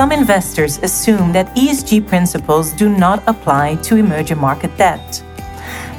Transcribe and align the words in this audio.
some 0.00 0.12
investors 0.12 0.78
assume 0.78 1.30
that 1.30 1.54
ESG 1.54 2.08
principles 2.08 2.72
do 2.72 2.88
not 2.88 3.22
apply 3.26 3.74
to 3.82 3.96
emerging 3.96 4.38
market 4.38 4.74
debt. 4.78 5.22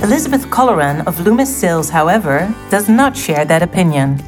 Elisabeth 0.02 0.48
Colleran 0.48 1.06
of 1.06 1.20
Loomis 1.20 1.56
Sayles, 1.56 1.88
however, 1.88 2.52
does 2.72 2.90
not 2.90 3.16
share 3.16 3.46
that 3.46 3.62
opinion. 3.62 4.20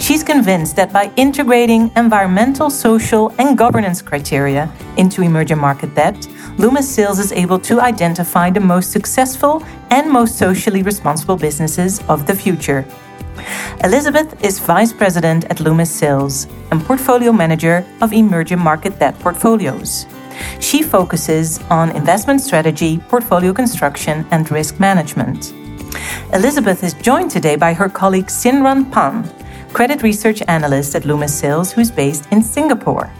She's 0.00 0.24
convinced 0.24 0.74
that 0.74 0.92
by 0.92 1.12
integrating 1.14 1.92
environmental, 1.94 2.68
social, 2.68 3.32
and 3.38 3.56
governance 3.56 4.02
criteria 4.02 4.68
into 4.96 5.22
emerging 5.22 5.58
market 5.58 5.94
debt, 5.94 6.26
Loomis 6.58 6.92
Sayles 6.92 7.20
is 7.20 7.30
able 7.30 7.60
to 7.60 7.80
identify 7.80 8.50
the 8.50 8.58
most 8.74 8.90
successful 8.90 9.62
and 9.90 10.10
most 10.10 10.36
socially 10.36 10.82
responsible 10.82 11.36
businesses 11.36 12.00
of 12.08 12.26
the 12.26 12.34
future. 12.34 12.84
Elisabeth 13.84 14.44
is 14.44 14.58
Vice 14.58 14.92
President 14.92 15.44
at 15.46 15.60
Loomis 15.60 15.90
Sayles 15.90 16.46
and 16.70 16.84
Portfolio 16.84 17.32
Manager 17.32 17.84
of 18.00 18.12
Emerging 18.12 18.60
Market 18.60 18.98
Debt 18.98 19.18
Portfolios. 19.18 20.06
She 20.60 20.82
focuses 20.82 21.58
on 21.70 21.90
investment 21.96 22.40
strategy, 22.40 22.98
portfolio 23.08 23.52
construction, 23.52 24.26
and 24.30 24.50
risk 24.50 24.78
management. 24.78 25.52
Elisabeth 26.32 26.82
is 26.84 26.94
joined 26.94 27.30
today 27.30 27.56
by 27.56 27.74
her 27.74 27.88
colleague 27.88 28.26
Xinran 28.26 28.90
Pan, 28.92 29.28
credit 29.72 30.02
research 30.02 30.42
analyst 30.48 30.94
at 30.94 31.04
Loomis 31.04 31.34
Sayles, 31.38 31.72
who's 31.72 31.90
based 31.90 32.26
in 32.30 32.42
Singapore. 32.42 33.10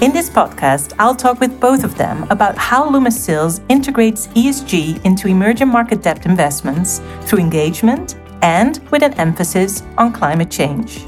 In 0.00 0.12
this 0.12 0.30
podcast, 0.30 0.94
I'll 0.98 1.16
talk 1.16 1.40
with 1.40 1.60
both 1.60 1.82
of 1.82 1.96
them 1.96 2.24
about 2.30 2.56
how 2.56 2.88
Loomis 2.88 3.22
Sayles 3.22 3.60
integrates 3.68 4.28
ESG 4.28 5.04
into 5.04 5.28
emerging 5.28 5.68
market 5.68 6.02
debt 6.02 6.24
investments 6.24 7.00
through 7.22 7.40
engagement 7.40 8.16
and 8.42 8.78
with 8.90 9.02
an 9.02 9.14
emphasis 9.14 9.82
on 9.96 10.12
climate 10.12 10.50
change. 10.50 11.06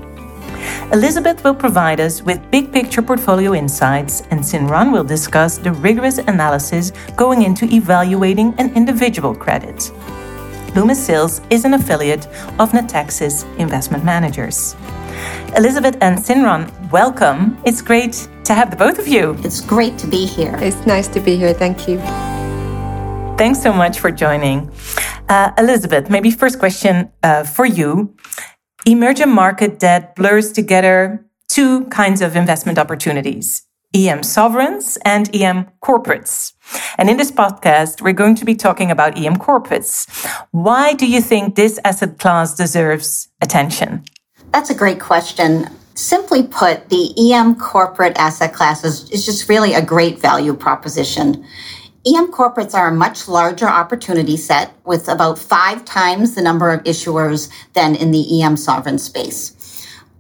Elisabeth 0.93 1.43
will 1.45 1.55
provide 1.55 2.01
us 2.01 2.23
with 2.23 2.51
big 2.51 2.73
picture 2.73 3.03
portfolio 3.03 3.55
insights, 3.55 4.23
and 4.31 4.41
Xinran 4.41 4.93
will 4.93 5.05
discuss 5.05 5.57
the 5.57 5.73
rigorous 5.73 6.19
analysis 6.19 6.93
going 7.17 7.43
into 7.43 7.65
evaluating 7.67 8.55
an 8.59 8.75
individual 8.75 9.35
credit. 9.35 9.91
Loomis 10.75 11.05
Sayles 11.05 11.41
is 11.51 11.65
an 11.65 11.75
affiliate 11.75 12.27
of 12.59 12.71
Natixis 12.73 13.45
Investment 13.59 14.05
Managers. 14.05 14.77
Elisabeth 15.57 15.97
and 16.01 16.19
Xinran, 16.19 16.71
welcome. 16.91 17.59
It's 17.65 17.83
great 17.83 18.29
to 18.45 18.55
have 18.55 18.71
the 18.71 18.77
both 18.77 18.99
of 18.99 19.09
you. 19.09 19.37
It's 19.45 19.61
great 19.61 19.99
to 19.99 20.07
be 20.07 20.27
here. 20.27 20.57
It's 20.61 20.87
nice 20.87 21.09
to 21.09 21.21
be 21.21 21.37
here. 21.37 21.53
Thank 21.53 21.89
you. 21.89 22.30
Thanks 23.41 23.63
so 23.63 23.73
much 23.73 23.99
for 23.99 24.11
joining. 24.11 24.71
Uh, 25.27 25.53
Elisabeth, 25.57 26.11
maybe 26.11 26.31
first 26.31 26.59
question 26.59 27.11
uh, 27.23 27.43
for 27.43 27.65
you. 27.65 28.15
Emerging 28.85 29.31
market 29.31 29.79
debt 29.79 30.15
blurs 30.15 30.53
together 30.53 31.25
two 31.49 31.87
kinds 31.87 32.21
of 32.21 32.37
investment 32.37 32.79
opportunities 32.79 33.63
EM 33.95 34.23
sovereigns 34.25 34.99
and 35.07 35.35
EM 35.35 35.71
corporates. 35.83 36.53
And 36.99 37.09
in 37.09 37.17
this 37.17 37.33
podcast, 37.33 38.03
we're 38.03 38.13
going 38.13 38.35
to 38.35 38.45
be 38.45 38.55
talking 38.55 38.91
about 38.91 39.17
EM 39.17 39.37
corporates. 39.37 40.07
Why 40.51 40.93
do 40.93 41.07
you 41.07 41.23
think 41.23 41.55
this 41.55 41.81
asset 41.83 42.19
class 42.19 42.55
deserves 42.55 43.31
attention? 43.41 44.05
That's 44.53 44.69
a 44.69 44.75
great 44.75 45.01
question. 45.01 45.67
Simply 45.95 46.43
put, 46.43 46.91
the 46.91 47.33
EM 47.33 47.55
corporate 47.55 48.19
asset 48.19 48.53
class 48.53 48.85
is, 48.85 49.11
is 49.11 49.25
just 49.25 49.49
really 49.49 49.73
a 49.73 49.81
great 49.81 50.19
value 50.19 50.53
proposition. 50.53 51.43
EM 52.07 52.33
corporates 52.33 52.75
are 52.75 52.89
a 52.89 52.95
much 52.95 53.29
larger 53.29 53.69
opportunity 53.69 54.37
set 54.37 54.73
with 54.87 55.07
about 55.07 55.39
five 55.39 55.85
times 55.85 56.35
the 56.35 56.41
number 56.41 56.71
of 56.71 56.83
issuers 56.85 57.51
than 57.75 57.95
in 57.95 58.11
the 58.11 58.43
EM 58.43 58.57
sovereign 58.57 58.99
space. 58.99 59.55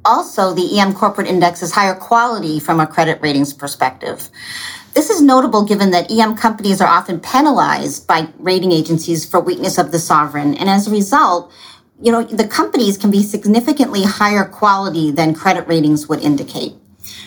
Also, 0.05 0.53
the 0.53 0.79
EM 0.79 0.93
corporate 0.93 1.27
index 1.27 1.63
is 1.63 1.73
higher 1.73 1.95
quality 1.95 2.61
from 2.61 2.81
a 2.81 2.87
credit 2.87 3.21
ratings 3.23 3.55
perspective. 3.55 4.29
This 4.93 5.09
is 5.09 5.23
notable 5.23 5.65
given 5.65 5.91
that 5.93 6.11
EM 6.11 6.37
companies 6.37 6.83
are 6.83 6.89
often 6.89 7.19
penalized 7.19 8.07
by 8.07 8.29
rating 8.39 8.73
agencies 8.73 9.25
for 9.25 9.41
weakness 9.41 9.79
of 9.79 9.91
the 9.91 9.99
sovereign. 9.99 10.55
And 10.57 10.69
as 10.69 10.87
a 10.87 10.91
result, 10.91 11.51
you 12.03 12.13
know, 12.13 12.25
the 12.25 12.47
companies 12.47 12.99
can 12.99 13.11
be 13.11 13.23
significantly 13.23 14.03
higher 14.03 14.45
quality 14.45 15.11
than 15.11 15.35
credit 15.35 15.67
ratings 15.67 16.09
would 16.09 16.21
indicate. 16.21 16.75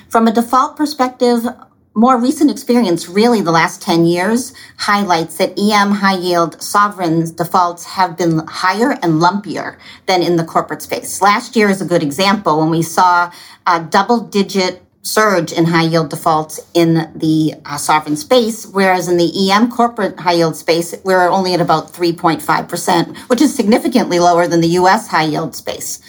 From 0.09 0.27
a 0.27 0.31
default 0.31 0.75
perspective, 0.75 1.47
more 1.95 2.17
recent 2.17 2.49
experience, 2.49 3.07
really 3.07 3.41
the 3.41 3.51
last 3.51 3.81
10 3.81 4.05
years, 4.05 4.53
highlights 4.77 5.37
that 5.37 5.57
EM 5.59 5.91
high 5.91 6.17
yield 6.17 6.61
sovereigns 6.61 7.31
defaults 7.31 7.85
have 7.85 8.17
been 8.17 8.39
higher 8.47 8.91
and 9.03 9.21
lumpier 9.21 9.77
than 10.07 10.23
in 10.23 10.35
the 10.35 10.43
corporate 10.43 10.81
space. 10.81 11.21
Last 11.21 11.55
year 11.55 11.69
is 11.69 11.81
a 11.81 11.85
good 11.85 12.01
example 12.01 12.59
when 12.59 12.69
we 12.69 12.81
saw 12.81 13.31
a 13.67 13.79
double 13.79 14.21
digit 14.21 14.81
surge 15.03 15.51
in 15.51 15.65
high 15.65 15.83
yield 15.83 16.09
defaults 16.09 16.61
in 16.73 17.11
the 17.13 17.53
uh, 17.65 17.77
sovereign 17.77 18.15
space, 18.15 18.65
whereas 18.65 19.09
in 19.09 19.17
the 19.17 19.51
EM 19.51 19.69
corporate 19.69 20.17
high 20.17 20.33
yield 20.33 20.55
space, 20.55 20.95
we're 21.03 21.27
only 21.29 21.53
at 21.53 21.59
about 21.61 21.91
3.5%, 21.91 23.17
which 23.29 23.41
is 23.41 23.53
significantly 23.53 24.17
lower 24.17 24.47
than 24.47 24.61
the 24.61 24.69
US 24.79 25.09
high 25.09 25.25
yield 25.25 25.55
space. 25.55 25.99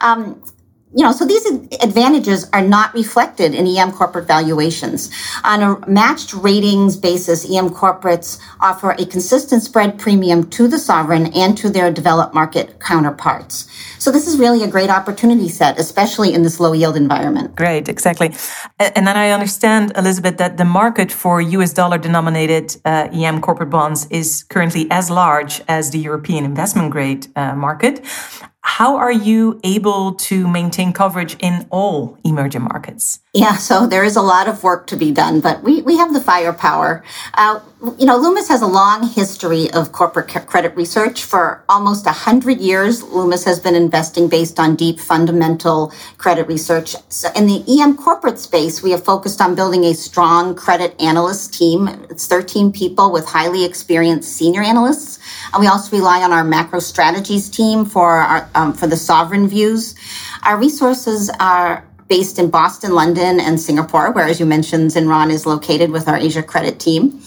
Um, 0.00 0.42
you 0.94 1.04
know, 1.04 1.12
so 1.12 1.24
these 1.24 1.46
advantages 1.80 2.48
are 2.52 2.60
not 2.60 2.92
reflected 2.92 3.54
in 3.54 3.66
EM 3.66 3.92
corporate 3.92 4.26
valuations. 4.26 5.10
On 5.42 5.62
a 5.62 5.88
matched 5.88 6.34
ratings 6.34 6.96
basis, 6.96 7.44
EM 7.44 7.70
corporates 7.70 8.38
offer 8.60 8.90
a 8.90 9.06
consistent 9.06 9.62
spread 9.62 9.98
premium 9.98 10.48
to 10.50 10.68
the 10.68 10.78
sovereign 10.78 11.32
and 11.34 11.56
to 11.56 11.70
their 11.70 11.90
developed 11.90 12.34
market 12.34 12.78
counterparts. 12.80 13.68
So 13.98 14.10
this 14.10 14.26
is 14.26 14.38
really 14.38 14.62
a 14.62 14.68
great 14.68 14.90
opportunity 14.90 15.48
set, 15.48 15.78
especially 15.78 16.34
in 16.34 16.42
this 16.42 16.60
low 16.60 16.74
yield 16.74 16.96
environment. 16.96 17.54
Great, 17.56 17.88
exactly. 17.88 18.34
And 18.78 19.06
then 19.06 19.16
I 19.16 19.30
understand, 19.30 19.92
Elisabeth, 19.96 20.36
that 20.36 20.58
the 20.58 20.66
market 20.66 21.10
for 21.10 21.40
US 21.40 21.72
dollar 21.72 21.96
denominated 21.96 22.76
uh, 22.84 23.08
EM 23.12 23.40
corporate 23.40 23.70
bonds 23.70 24.06
is 24.10 24.44
currently 24.44 24.86
as 24.90 25.08
large 25.10 25.62
as 25.68 25.90
the 25.90 25.98
European 25.98 26.44
investment 26.44 26.90
grade 26.90 27.28
uh, 27.34 27.54
market. 27.54 28.04
How 28.64 28.96
are 28.96 29.12
you 29.12 29.60
able 29.64 30.14
to 30.14 30.46
maintain 30.46 30.92
coverage 30.92 31.36
in 31.40 31.66
all 31.70 32.16
emerging 32.24 32.62
markets? 32.62 33.18
Yeah, 33.34 33.56
so 33.56 33.86
there 33.86 34.04
is 34.04 34.14
a 34.14 34.22
lot 34.22 34.46
of 34.46 34.62
work 34.62 34.86
to 34.88 34.96
be 34.96 35.10
done, 35.10 35.40
but 35.40 35.62
we, 35.62 35.82
we 35.82 35.96
have 35.96 36.12
the 36.12 36.20
firepower. 36.20 37.02
Uh, 37.34 37.60
you 37.98 38.06
know, 38.06 38.16
Loomis 38.16 38.48
has 38.48 38.62
a 38.62 38.66
long 38.66 39.08
history 39.08 39.70
of 39.72 39.90
corporate 39.90 40.28
credit 40.46 40.76
research. 40.76 41.24
For 41.24 41.64
almost 41.68 42.06
100 42.06 42.60
years, 42.60 43.02
Loomis 43.02 43.44
has 43.44 43.58
been 43.58 43.74
investing 43.74 44.28
based 44.28 44.60
on 44.60 44.76
deep 44.76 45.00
fundamental 45.00 45.92
credit 46.18 46.46
research. 46.46 46.94
So 47.08 47.30
in 47.34 47.46
the 47.46 47.64
EM 47.66 47.96
corporate 47.96 48.38
space, 48.38 48.82
we 48.82 48.92
have 48.92 49.04
focused 49.04 49.40
on 49.40 49.56
building 49.56 49.84
a 49.84 49.94
strong 49.94 50.54
credit 50.54 50.94
analyst 51.00 51.54
team. 51.54 51.88
It's 52.10 52.28
13 52.28 52.70
people 52.70 53.10
with 53.10 53.26
highly 53.26 53.64
experienced 53.64 54.32
senior 54.32 54.62
analysts. 54.62 55.18
And 55.52 55.60
we 55.60 55.66
also 55.66 55.96
rely 55.96 56.22
on 56.22 56.32
our 56.32 56.44
macro 56.44 56.78
strategies 56.78 57.48
team 57.48 57.84
for 57.84 58.12
our, 58.12 58.48
um, 58.54 58.72
for 58.72 58.86
the 58.86 58.96
sovereign 58.96 59.48
views. 59.48 59.94
Our 60.44 60.56
resources 60.58 61.30
are 61.40 61.86
based 62.08 62.38
in 62.38 62.50
Boston, 62.50 62.94
London, 62.94 63.40
and 63.40 63.58
Singapore, 63.58 64.12
where, 64.12 64.26
as 64.26 64.38
you 64.38 64.46
mentioned, 64.46 64.90
Xinran 64.90 65.30
is 65.30 65.46
located 65.46 65.90
with 65.90 66.08
our 66.08 66.18
Asia 66.18 66.42
credit 66.42 66.78
team. 66.78 67.22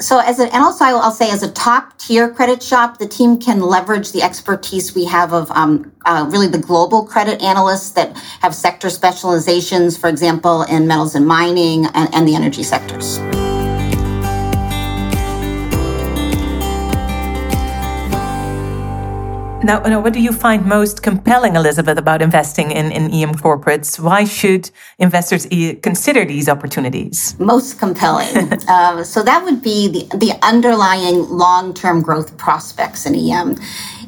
So, 0.00 0.20
as 0.20 0.40
a, 0.40 0.44
and 0.44 0.64
also 0.64 0.84
I'll 0.84 1.12
say, 1.12 1.30
as 1.30 1.42
a 1.42 1.50
top 1.52 1.98
tier 1.98 2.32
credit 2.32 2.62
shop, 2.62 2.98
the 2.98 3.06
team 3.06 3.38
can 3.38 3.60
leverage 3.60 4.12
the 4.12 4.22
expertise 4.22 4.94
we 4.94 5.04
have 5.04 5.32
of 5.32 5.50
um, 5.50 5.92
uh, 6.06 6.26
really 6.30 6.48
the 6.48 6.58
global 6.58 7.04
credit 7.04 7.42
analysts 7.42 7.90
that 7.90 8.16
have 8.40 8.54
sector 8.54 8.90
specializations, 8.90 9.96
for 9.96 10.08
example, 10.08 10.62
in 10.62 10.86
metals 10.86 11.14
and 11.14 11.26
mining 11.26 11.86
and, 11.94 12.12
and 12.14 12.26
the 12.26 12.34
energy 12.34 12.62
sectors. 12.62 13.18
Now, 19.64 19.78
now, 19.78 20.00
what 20.00 20.12
do 20.12 20.20
you 20.20 20.32
find 20.32 20.66
most 20.66 21.04
compelling, 21.04 21.54
Elisabeth, 21.54 21.96
about 21.96 22.20
investing 22.20 22.72
in, 22.72 22.90
in 22.90 23.12
EM 23.12 23.36
corporates? 23.36 24.00
Why 24.00 24.24
should 24.24 24.70
investors 24.98 25.46
e- 25.52 25.74
consider 25.76 26.24
these 26.24 26.48
opportunities? 26.48 27.38
Most 27.38 27.78
compelling. 27.78 28.52
uh, 28.68 29.04
so 29.14 29.22
that 29.22 29.44
would 29.44 29.62
be 29.62 29.86
the, 29.86 30.16
the 30.16 30.32
underlying 30.42 31.28
long-term 31.28 32.02
growth 32.02 32.36
prospects 32.36 33.06
in 33.06 33.14
EM. 33.14 33.56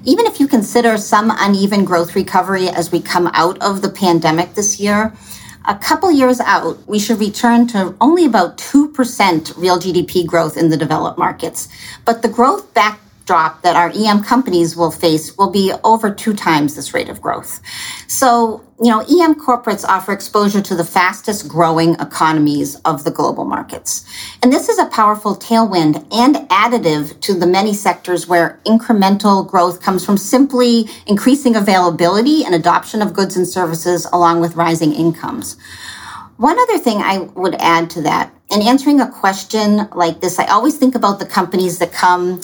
Even 0.04 0.26
if 0.26 0.40
you 0.40 0.48
consider 0.48 0.98
some 0.98 1.32
uneven 1.32 1.84
growth 1.84 2.16
recovery 2.16 2.68
as 2.68 2.90
we 2.90 3.00
come 3.00 3.28
out 3.32 3.56
of 3.62 3.80
the 3.80 3.90
pandemic 3.90 4.54
this 4.54 4.80
year, 4.80 5.12
a 5.66 5.76
couple 5.76 6.10
years 6.10 6.40
out, 6.40 6.84
we 6.88 6.98
should 6.98 7.20
return 7.20 7.66
to 7.68 7.94
only 8.00 8.24
about 8.24 8.58
2% 8.58 9.56
real 9.56 9.78
GDP 9.78 10.26
growth 10.26 10.56
in 10.56 10.68
the 10.68 10.76
developed 10.76 11.16
markets. 11.16 11.68
But 12.04 12.22
the 12.22 12.28
growth 12.28 12.74
back 12.74 12.98
drop 13.24 13.62
that 13.62 13.76
our 13.76 13.90
EM 13.94 14.22
companies 14.22 14.76
will 14.76 14.90
face 14.90 15.36
will 15.36 15.50
be 15.50 15.72
over 15.82 16.12
two 16.12 16.34
times 16.34 16.74
this 16.74 16.92
rate 16.92 17.08
of 17.08 17.20
growth. 17.20 17.60
So, 18.06 18.62
you 18.82 18.90
know, 18.90 19.00
EM 19.00 19.40
corporates 19.40 19.84
offer 19.84 20.12
exposure 20.12 20.60
to 20.60 20.74
the 20.74 20.84
fastest 20.84 21.48
growing 21.48 21.94
economies 21.94 22.76
of 22.84 23.04
the 23.04 23.10
global 23.10 23.44
markets. 23.44 24.04
And 24.42 24.52
this 24.52 24.68
is 24.68 24.78
a 24.78 24.86
powerful 24.86 25.36
tailwind 25.36 26.06
and 26.12 26.36
additive 26.50 27.18
to 27.20 27.34
the 27.34 27.46
many 27.46 27.72
sectors 27.72 28.26
where 28.26 28.60
incremental 28.66 29.48
growth 29.48 29.80
comes 29.80 30.04
from 30.04 30.18
simply 30.18 30.86
increasing 31.06 31.56
availability 31.56 32.44
and 32.44 32.54
adoption 32.54 33.00
of 33.00 33.14
goods 33.14 33.36
and 33.36 33.48
services 33.48 34.06
along 34.12 34.40
with 34.40 34.56
rising 34.56 34.92
incomes. 34.92 35.56
One 36.36 36.58
other 36.58 36.78
thing 36.78 36.98
I 36.98 37.18
would 37.18 37.54
add 37.60 37.90
to 37.90 38.02
that, 38.02 38.34
in 38.50 38.60
answering 38.60 39.00
a 39.00 39.10
question 39.10 39.88
like 39.94 40.20
this, 40.20 40.38
I 40.38 40.46
always 40.46 40.76
think 40.76 40.94
about 40.94 41.18
the 41.18 41.26
companies 41.26 41.78
that 41.78 41.92
come 41.92 42.40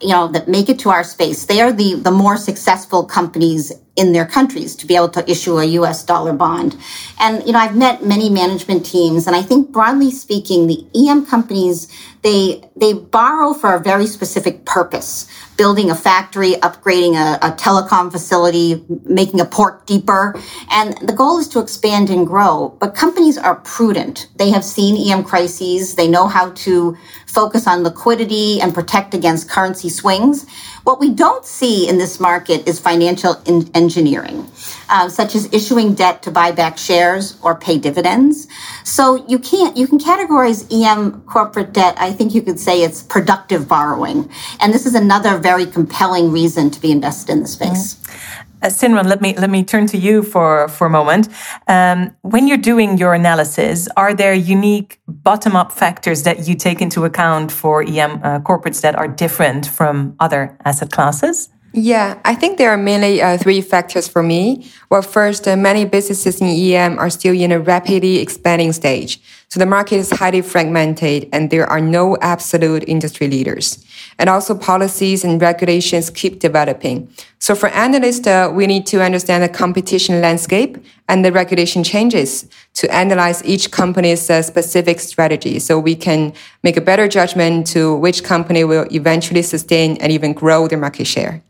you 0.00 0.08
know, 0.08 0.28
that 0.28 0.48
make 0.48 0.68
it 0.68 0.78
to 0.80 0.90
our 0.90 1.04
space. 1.04 1.44
They 1.44 1.60
are 1.60 1.72
the, 1.72 1.94
the 1.94 2.10
more 2.10 2.36
successful 2.36 3.04
companies 3.04 3.72
in 4.00 4.12
their 4.12 4.24
countries 4.24 4.74
to 4.76 4.86
be 4.86 4.96
able 4.96 5.10
to 5.10 5.30
issue 5.30 5.58
a 5.58 5.64
US 5.80 6.02
dollar 6.02 6.32
bond. 6.32 6.74
And, 7.20 7.46
you 7.46 7.52
know, 7.52 7.58
I've 7.58 7.76
met 7.76 8.02
many 8.02 8.30
management 8.30 8.86
teams 8.86 9.26
and 9.26 9.36
I 9.36 9.42
think 9.42 9.70
broadly 9.70 10.10
speaking, 10.10 10.66
the 10.66 10.86
EM 10.96 11.26
companies, 11.26 11.86
they, 12.22 12.64
they 12.76 12.94
borrow 12.94 13.52
for 13.52 13.74
a 13.74 13.80
very 13.80 14.06
specific 14.06 14.64
purpose. 14.64 15.28
Building 15.58 15.90
a 15.90 15.94
factory, 15.94 16.52
upgrading 16.52 17.14
a, 17.16 17.46
a 17.46 17.52
telecom 17.52 18.10
facility, 18.10 18.82
making 19.04 19.40
a 19.40 19.44
port 19.44 19.86
deeper. 19.86 20.34
And 20.70 20.96
the 21.06 21.12
goal 21.12 21.38
is 21.38 21.48
to 21.48 21.60
expand 21.60 22.08
and 22.08 22.26
grow. 22.26 22.74
But 22.80 22.94
companies 22.94 23.36
are 23.36 23.56
prudent. 23.56 24.28
They 24.36 24.48
have 24.50 24.64
seen 24.64 24.96
EM 24.96 25.24
crises. 25.24 25.96
They 25.96 26.08
know 26.08 26.26
how 26.26 26.52
to 26.64 26.96
focus 27.26 27.66
on 27.66 27.82
liquidity 27.82 28.60
and 28.62 28.74
protect 28.74 29.12
against 29.12 29.50
currency 29.50 29.90
swings. 29.90 30.46
What 30.84 30.98
we 30.98 31.10
don't 31.10 31.44
see 31.44 31.88
in 31.88 31.98
this 31.98 32.18
market 32.18 32.66
is 32.66 32.80
financial 32.80 33.40
in- 33.44 33.70
engineering, 33.90 34.48
uh, 34.88 35.08
such 35.08 35.34
as 35.34 35.52
issuing 35.52 35.94
debt 35.94 36.22
to 36.22 36.30
buy 36.30 36.52
back 36.52 36.78
shares 36.78 37.36
or 37.42 37.56
pay 37.66 37.76
dividends. 37.76 38.46
So 38.84 39.26
you 39.26 39.38
can't, 39.38 39.76
you 39.76 39.86
can 39.88 39.98
categorize 39.98 40.60
EM 40.70 41.22
corporate 41.22 41.72
debt. 41.72 41.94
I 41.98 42.12
think 42.12 42.34
you 42.34 42.42
could 42.42 42.60
say 42.60 42.82
it's 42.82 43.02
productive 43.02 43.66
borrowing. 43.66 44.30
And 44.60 44.72
this 44.72 44.86
is 44.86 44.94
another 44.94 45.38
very 45.38 45.66
compelling 45.66 46.30
reason 46.30 46.70
to 46.70 46.80
be 46.80 46.90
invested 46.92 47.32
in 47.32 47.40
the 47.40 47.48
space. 47.48 47.94
Mm-hmm. 47.94 48.46
Uh, 48.62 48.66
Xinran, 48.66 49.06
let 49.08 49.20
me 49.22 49.30
let 49.38 49.48
me 49.48 49.64
turn 49.64 49.86
to 49.86 49.96
you 49.96 50.22
for 50.22 50.68
for 50.68 50.86
a 50.86 50.90
moment. 50.90 51.28
Um, 51.66 51.98
when 52.20 52.46
you're 52.46 52.64
doing 52.72 52.98
your 52.98 53.14
analysis, 53.14 53.88
are 53.96 54.12
there 54.12 54.34
unique 54.34 55.00
bottom-up 55.08 55.72
factors 55.72 56.24
that 56.24 56.46
you 56.46 56.54
take 56.54 56.82
into 56.82 57.06
account 57.06 57.50
for 57.50 57.74
EM 57.82 58.12
uh, 58.22 58.40
corporates 58.48 58.80
that 58.82 58.94
are 58.96 59.08
different 59.08 59.66
from 59.66 60.14
other 60.20 60.58
asset 60.66 60.90
classes? 60.90 61.48
Yeah, 61.72 62.18
I 62.24 62.34
think 62.34 62.58
there 62.58 62.70
are 62.70 62.76
mainly 62.76 63.22
uh, 63.22 63.38
three 63.38 63.60
factors 63.60 64.08
for 64.08 64.24
me. 64.24 64.68
Well, 64.90 65.02
first, 65.02 65.46
uh, 65.46 65.56
many 65.56 65.84
businesses 65.84 66.40
in 66.40 66.48
EM 66.48 66.98
are 66.98 67.10
still 67.10 67.32
in 67.32 67.52
a 67.52 67.60
rapidly 67.60 68.18
expanding 68.18 68.72
stage. 68.72 69.20
So 69.46 69.60
the 69.60 69.66
market 69.66 69.96
is 69.96 70.10
highly 70.10 70.42
fragmented 70.42 71.28
and 71.32 71.50
there 71.50 71.66
are 71.66 71.80
no 71.80 72.16
absolute 72.20 72.84
industry 72.88 73.28
leaders. 73.28 73.84
And 74.18 74.28
also 74.28 74.56
policies 74.56 75.22
and 75.22 75.40
regulations 75.40 76.10
keep 76.10 76.40
developing. 76.40 77.08
So 77.38 77.54
for 77.54 77.68
analysts, 77.68 78.26
uh, 78.26 78.50
we 78.52 78.66
need 78.66 78.86
to 78.86 79.00
understand 79.02 79.44
the 79.44 79.48
competition 79.48 80.20
landscape 80.20 80.76
and 81.08 81.24
the 81.24 81.30
regulation 81.30 81.84
changes 81.84 82.48
to 82.74 82.92
analyze 82.92 83.44
each 83.44 83.70
company's 83.70 84.28
uh, 84.28 84.42
specific 84.42 84.98
strategy. 84.98 85.60
So 85.60 85.78
we 85.78 85.94
can 85.94 86.32
make 86.64 86.76
a 86.76 86.80
better 86.80 87.06
judgment 87.06 87.68
to 87.68 87.94
which 87.94 88.24
company 88.24 88.64
will 88.64 88.86
eventually 88.90 89.42
sustain 89.42 89.96
and 89.98 90.10
even 90.10 90.32
grow 90.32 90.66
their 90.66 90.78
market 90.78 91.06
share. 91.06 91.42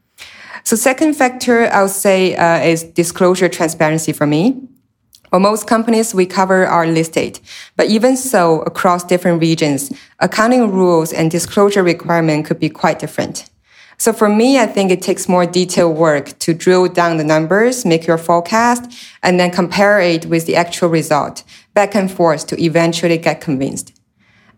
So 0.65 0.77
second 0.77 1.15
factor 1.15 1.67
I 1.67 1.83
would 1.83 1.91
say 1.91 2.37
uh, 2.37 2.61
is 2.61 2.83
disclosure 2.83 3.49
transparency 3.49 4.13
for 4.13 4.27
me. 4.27 4.61
Well, 5.33 5.41
most 5.41 5.69
companies 5.69 6.13
we 6.13 6.27
cover 6.27 6.67
are 6.67 6.87
listed, 6.87 7.39
but 7.77 7.87
even 7.87 8.17
so, 8.17 8.63
across 8.63 9.05
different 9.05 9.41
regions, 9.41 9.93
accounting 10.19 10.73
rules 10.73 11.13
and 11.13 11.31
disclosure 11.31 11.85
requirement 11.85 12.47
could 12.47 12.59
be 12.59 12.69
quite 12.69 12.99
different. 12.99 13.49
So 13.97 14.13
for 14.13 14.29
me, 14.29 14.59
I 14.59 14.67
think 14.67 14.91
it 14.91 15.03
takes 15.03 15.29
more 15.29 15.47
detailed 15.47 15.97
work 15.97 16.37
to 16.41 16.55
drill 16.55 16.89
down 16.89 17.19
the 17.19 17.25
numbers, 17.25 17.85
make 17.85 18.07
your 18.07 18.19
forecast, 18.19 18.91
and 19.23 19.39
then 19.39 19.51
compare 19.51 20.01
it 20.01 20.27
with 20.27 20.47
the 20.47 20.57
actual 20.57 20.89
result 20.89 21.45
back 21.75 21.95
and 21.95 22.11
forth 22.11 22.47
to 22.49 22.61
eventually 22.61 23.19
get 23.19 23.41
convinced. 23.41 23.93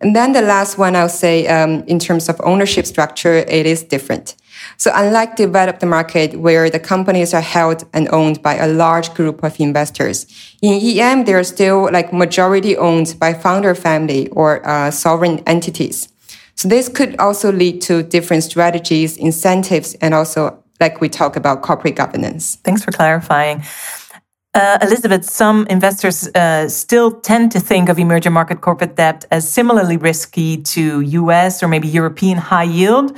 And 0.01 0.17
then 0.17 0.33
the 0.33 0.43
last 0.43 0.79
one 0.79 0.97
I'll 0.97 1.09
say, 1.09 1.47
um, 1.49 1.83
in 1.87 1.99
terms 1.99 2.29
of 2.29 2.41
ownership 2.45 2.87
structure, 2.87 3.35
it 3.35 3.67
is 3.67 3.83
different. 3.83 4.37
So 4.77 4.91
unlike 4.95 5.37
developed 5.37 5.85
market 5.85 6.39
where 6.41 6.69
the 6.71 6.81
companies 6.81 7.35
are 7.35 7.41
held 7.41 7.85
and 7.93 8.09
owned 8.13 8.43
by 8.43 8.57
a 8.57 8.69
large 8.69 9.15
group 9.15 9.43
of 9.43 9.59
investors, 9.61 10.27
in 10.61 10.81
EM, 10.81 11.25
they're 11.25 11.45
still 11.45 11.91
like 11.93 12.13
majority 12.13 12.77
owned 12.77 13.17
by 13.19 13.35
founder 13.35 13.75
family 13.75 14.29
or 14.29 14.67
uh, 14.67 14.91
sovereign 14.91 15.41
entities. 15.47 16.09
So 16.55 16.69
this 16.69 16.89
could 16.89 17.17
also 17.19 17.51
lead 17.51 17.83
to 17.83 18.03
different 18.03 18.45
strategies, 18.45 19.17
incentives, 19.17 19.95
and 19.95 20.15
also 20.15 20.63
like 20.81 21.01
we 21.01 21.09
talk 21.09 21.37
about 21.37 21.63
corporate 21.63 21.97
governance. 21.97 22.57
Thanks 22.65 22.85
for 22.85 22.93
clarifying. 22.93 23.63
Uh, 24.55 24.77
Elisabeth, 24.83 25.25
some 25.25 25.67
investors 25.69 26.29
uh, 26.35 26.69
still 26.69 27.11
tend 27.11 27.51
to 27.53 27.59
think 27.59 27.89
of 27.89 27.99
emerging 27.99 28.35
market 28.35 28.61
corporate 28.61 28.97
debt 28.97 29.25
as 29.31 29.51
similarly 29.51 29.97
risky 29.97 30.59
to 30.59 31.01
US 31.01 31.63
or 31.63 31.69
maybe 31.69 31.89
European 31.89 32.37
high 32.37 32.65
yield. 32.65 33.17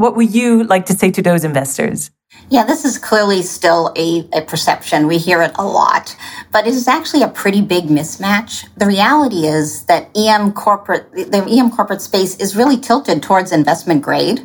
What 0.00 0.16
would 0.16 0.34
you 0.34 0.64
like 0.64 0.86
to 0.86 0.94
say 0.94 1.10
to 1.10 1.20
those 1.20 1.44
investors? 1.44 2.10
Yeah, 2.48 2.64
this 2.64 2.86
is 2.86 2.96
clearly 2.96 3.42
still 3.42 3.92
a, 3.96 4.26
a 4.32 4.40
perception. 4.40 5.06
We 5.06 5.18
hear 5.18 5.42
it 5.42 5.52
a 5.56 5.66
lot, 5.66 6.16
but 6.50 6.66
it 6.66 6.72
is 6.72 6.88
actually 6.88 7.22
a 7.22 7.28
pretty 7.28 7.60
big 7.60 7.84
mismatch. 7.84 8.66
The 8.78 8.86
reality 8.86 9.44
is 9.44 9.84
that 9.84 10.08
EM 10.16 10.52
corporate, 10.52 11.12
the 11.12 11.46
EM 11.46 11.70
corporate 11.70 12.00
space 12.00 12.34
is 12.38 12.56
really 12.56 12.78
tilted 12.78 13.22
towards 13.22 13.52
investment 13.52 14.00
grade. 14.00 14.40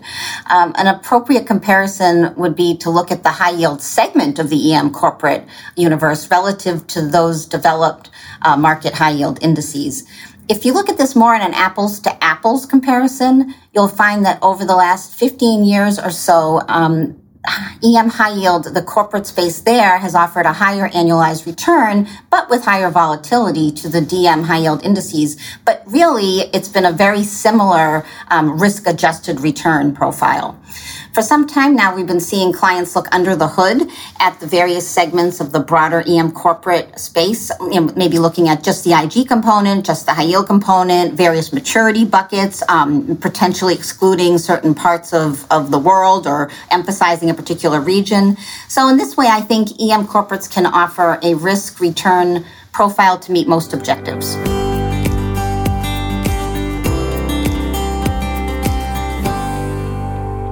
Um, 0.47 0.73
an 0.75 0.87
appropriate 0.87 1.47
comparison 1.47 2.35
would 2.35 2.57
be 2.57 2.75
to 2.79 2.89
look 2.89 3.09
at 3.09 3.23
the 3.23 3.29
high 3.29 3.51
yield 3.51 3.81
segment 3.81 4.39
of 4.39 4.49
the 4.49 4.73
EM 4.73 4.91
corporate 4.91 5.45
universe 5.77 6.29
relative 6.29 6.85
to 6.87 7.01
those 7.01 7.45
developed 7.45 8.09
uh, 8.41 8.57
market 8.57 8.95
high 8.95 9.11
yield 9.11 9.41
indices 9.41 10.05
if 10.47 10.63
you 10.63 10.73
look 10.73 10.89
at 10.89 10.97
this 10.97 11.15
more 11.15 11.33
in 11.33 11.41
an 11.41 11.53
apples 11.53 11.99
to 12.01 12.14
apples 12.25 12.65
comparison, 12.65 13.53
you'll 13.73 13.87
find 13.87 14.25
that 14.25 14.39
over 14.41 14.65
the 14.65 14.75
last 14.75 15.13
15 15.13 15.63
years 15.63 15.99
or 15.99 16.09
so, 16.09 16.61
um, 16.67 17.21
EM 17.83 18.09
high 18.09 18.33
yield, 18.33 18.65
the 18.73 18.81
corporate 18.81 19.27
space 19.27 19.59
there 19.61 19.97
has 19.97 20.15
offered 20.15 20.45
a 20.45 20.53
higher 20.53 20.89
annualized 20.89 21.45
return, 21.45 22.07
but 22.29 22.49
with 22.49 22.63
higher 22.63 22.89
volatility 22.89 23.71
to 23.71 23.89
the 23.89 23.99
DM 23.99 24.45
high 24.45 24.59
yield 24.59 24.83
indices. 24.83 25.37
But 25.65 25.83
really, 25.85 26.49
it's 26.53 26.69
been 26.69 26.85
a 26.85 26.91
very 26.91 27.23
similar 27.23 28.05
um, 28.29 28.59
risk 28.59 28.87
adjusted 28.87 29.41
return 29.41 29.93
profile. 29.93 30.59
For 31.15 31.21
some 31.21 31.47
time 31.47 31.77
now, 31.77 31.95
we've 31.95 32.05
been 32.05 32.19
seeing 32.19 32.51
clients 32.51 32.93
look 32.93 33.07
under 33.13 33.37
the 33.37 33.47
hood 33.47 33.89
at 34.19 34.37
the 34.41 34.47
various 34.47 34.85
segments 34.85 35.39
of 35.39 35.53
the 35.53 35.61
broader 35.61 36.03
EM 36.05 36.33
corporate 36.33 36.99
space, 36.99 37.49
you 37.61 37.79
know, 37.79 37.93
maybe 37.95 38.19
looking 38.19 38.49
at 38.49 38.65
just 38.65 38.83
the 38.83 38.91
IG 38.91 39.25
component, 39.25 39.85
just 39.85 40.05
the 40.07 40.13
high 40.13 40.23
yield 40.23 40.47
component, 40.47 41.13
various 41.13 41.53
maturity 41.53 42.03
buckets, 42.03 42.61
um, 42.67 43.15
potentially 43.15 43.73
excluding 43.73 44.37
certain 44.37 44.75
parts 44.75 45.13
of, 45.13 45.49
of 45.51 45.71
the 45.71 45.79
world 45.79 46.27
or 46.27 46.51
emphasizing 46.69 47.29
a 47.29 47.33
particular 47.35 47.79
region. 47.79 48.37
So 48.67 48.87
in 48.87 48.97
this 48.97 49.15
way, 49.17 49.27
I 49.27 49.41
think 49.41 49.69
EM 49.79 50.07
corporates 50.07 50.49
can 50.49 50.65
offer 50.65 51.19
a 51.21 51.33
risk 51.35 51.79
return 51.79 52.45
profile 52.71 53.17
to 53.19 53.31
meet 53.31 53.47
most 53.47 53.73
objectives. 53.73 54.35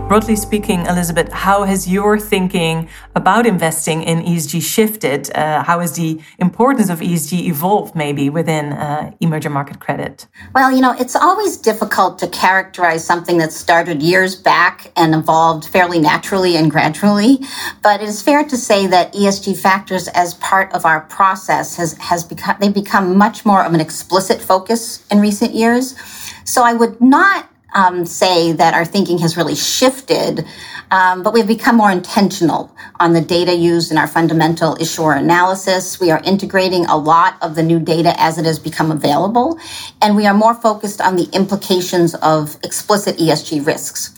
Broadly 0.08 0.36
speaking, 0.36 0.86
Elisabeth, 0.86 1.32
how 1.32 1.64
has 1.64 1.88
your 1.88 2.20
thinking 2.20 2.90
about 3.16 3.48
investing 3.48 4.04
in 4.04 4.22
ESG 4.22 4.62
shifted? 4.62 5.32
Uh, 5.34 5.64
how 5.64 5.80
has 5.80 5.94
the 5.94 6.22
importance 6.38 6.90
of 6.90 7.00
ESG 7.00 7.48
evolved 7.48 7.96
maybe 7.96 8.30
within 8.30 8.74
uh, 8.74 9.12
emerging 9.22 9.54
market 9.54 9.80
credit? 9.80 10.28
Well, 10.54 10.72
you 10.72 10.82
know, 10.82 10.94
it's 11.00 11.16
always 11.16 11.58
difficult 11.58 12.20
to 12.20 12.28
characterize 12.28 13.04
something 13.04 13.38
that 13.38 13.54
started 13.54 14.04
years 14.04 14.36
back 14.36 14.92
and 14.98 15.16
evolved 15.16 15.66
fairly 15.66 16.00
naturally 16.00 16.58
and 16.58 16.70
gradually. 16.70 17.40
But 17.82 18.02
it 18.02 18.10
is 18.10 18.22
fair 18.22 18.44
to 18.44 18.58
say 18.58 18.86
that 18.88 19.14
ESG 19.14 19.58
factors 19.58 20.10
as 20.10 20.34
part 20.36 20.72
of 20.74 20.86
our 20.86 21.02
process 21.02 21.78
has, 21.78 21.94
has 21.94 22.24
become, 22.26 22.58
they've 22.60 22.74
become 22.74 23.18
much 23.18 23.46
more 23.46 23.64
of 23.64 23.74
an 23.74 23.80
explicit 23.80 24.42
focus 24.42 25.04
in 25.10 25.22
recent 25.22 25.56
years. 25.56 25.96
So 26.44 26.64
I 26.64 26.74
would 26.74 27.00
not 27.00 27.50
um, 27.74 28.06
say 28.06 28.52
that 28.54 28.74
our 28.74 28.86
thinking 28.86 29.18
has 29.20 29.36
really 29.38 29.56
shifted, 29.56 30.46
um, 30.92 31.24
but 31.24 31.34
we've 31.34 31.48
become 31.48 31.76
more 31.76 31.92
intentional 31.92 32.74
on 33.00 33.14
the 33.14 33.22
data 33.22 33.56
used 33.56 33.92
in 33.92 33.98
our 33.98 34.08
fundamental 34.08 34.78
issuer 34.80 35.14
analysis. 35.14 36.00
We 36.00 36.12
are 36.12 36.22
integrating 36.24 36.86
a 36.86 36.98
lot 36.98 37.38
of 37.42 37.56
the 37.56 37.64
new 37.64 37.80
data 37.80 38.14
as 38.18 38.38
it 38.38 38.46
has 38.46 38.60
become 38.60 38.92
available, 38.92 39.60
and 40.02 40.16
we 40.16 40.28
are 40.28 40.34
more 40.34 40.54
focused 40.54 41.02
on 41.02 41.16
the 41.16 41.30
implications 41.34 42.16
of 42.16 42.58
explicit 42.64 43.18
ESG 43.18 43.66
risks. 43.66 44.12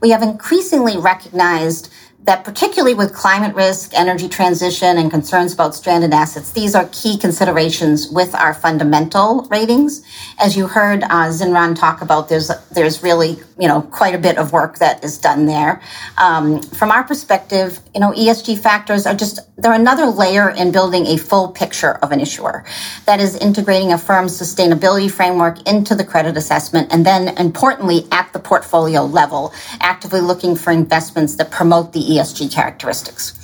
We 0.00 0.10
have 0.10 0.22
increasingly 0.22 0.96
recognized 0.96 1.92
that 2.24 2.44
particularly 2.44 2.94
with 2.94 3.14
climate 3.14 3.54
risk, 3.54 3.92
energy 3.94 4.28
transition, 4.28 4.98
and 4.98 5.10
concerns 5.10 5.54
about 5.54 5.74
stranded 5.74 6.12
assets, 6.12 6.52
these 6.52 6.74
are 6.74 6.88
key 6.92 7.16
considerations 7.16 8.08
with 8.10 8.34
our 8.34 8.52
fundamental 8.52 9.46
ratings. 9.50 10.02
As 10.38 10.56
you 10.56 10.66
heard 10.66 11.02
uh, 11.04 11.30
Xinran 11.30 11.78
talk 11.78 12.02
about, 12.02 12.28
there's 12.28 12.50
there's 12.72 13.02
really 13.02 13.38
you 13.58 13.66
know 13.68 13.82
quite 13.82 14.14
a 14.14 14.18
bit 14.18 14.36
of 14.36 14.52
work 14.52 14.78
that 14.78 15.02
is 15.02 15.18
done 15.18 15.46
there. 15.46 15.80
Um, 16.18 16.60
from 16.62 16.90
our 16.90 17.04
perspective, 17.04 17.80
you 17.94 18.00
know 18.00 18.12
ESG 18.12 18.58
factors 18.58 19.06
are 19.06 19.14
just 19.14 19.40
they're 19.56 19.72
another 19.72 20.06
layer 20.06 20.50
in 20.50 20.72
building 20.72 21.06
a 21.06 21.16
full 21.16 21.48
picture 21.48 21.92
of 22.02 22.12
an 22.12 22.20
issuer. 22.20 22.64
That 23.06 23.20
is 23.20 23.34
integrating 23.36 23.92
a 23.92 23.98
firm's 23.98 24.38
sustainability 24.38 25.10
framework 25.10 25.66
into 25.66 25.94
the 25.94 26.04
credit 26.04 26.36
assessment, 26.36 26.92
and 26.92 27.06
then 27.06 27.36
importantly 27.38 28.06
at 28.12 28.30
the 28.34 28.38
portfolio 28.38 29.04
level, 29.04 29.54
actively 29.80 30.20
looking 30.20 30.54
for 30.54 30.70
investments 30.70 31.36
that 31.36 31.50
promote 31.50 31.92
the 31.94 32.09
ESG 32.10 32.52
characteristics. 32.52 33.36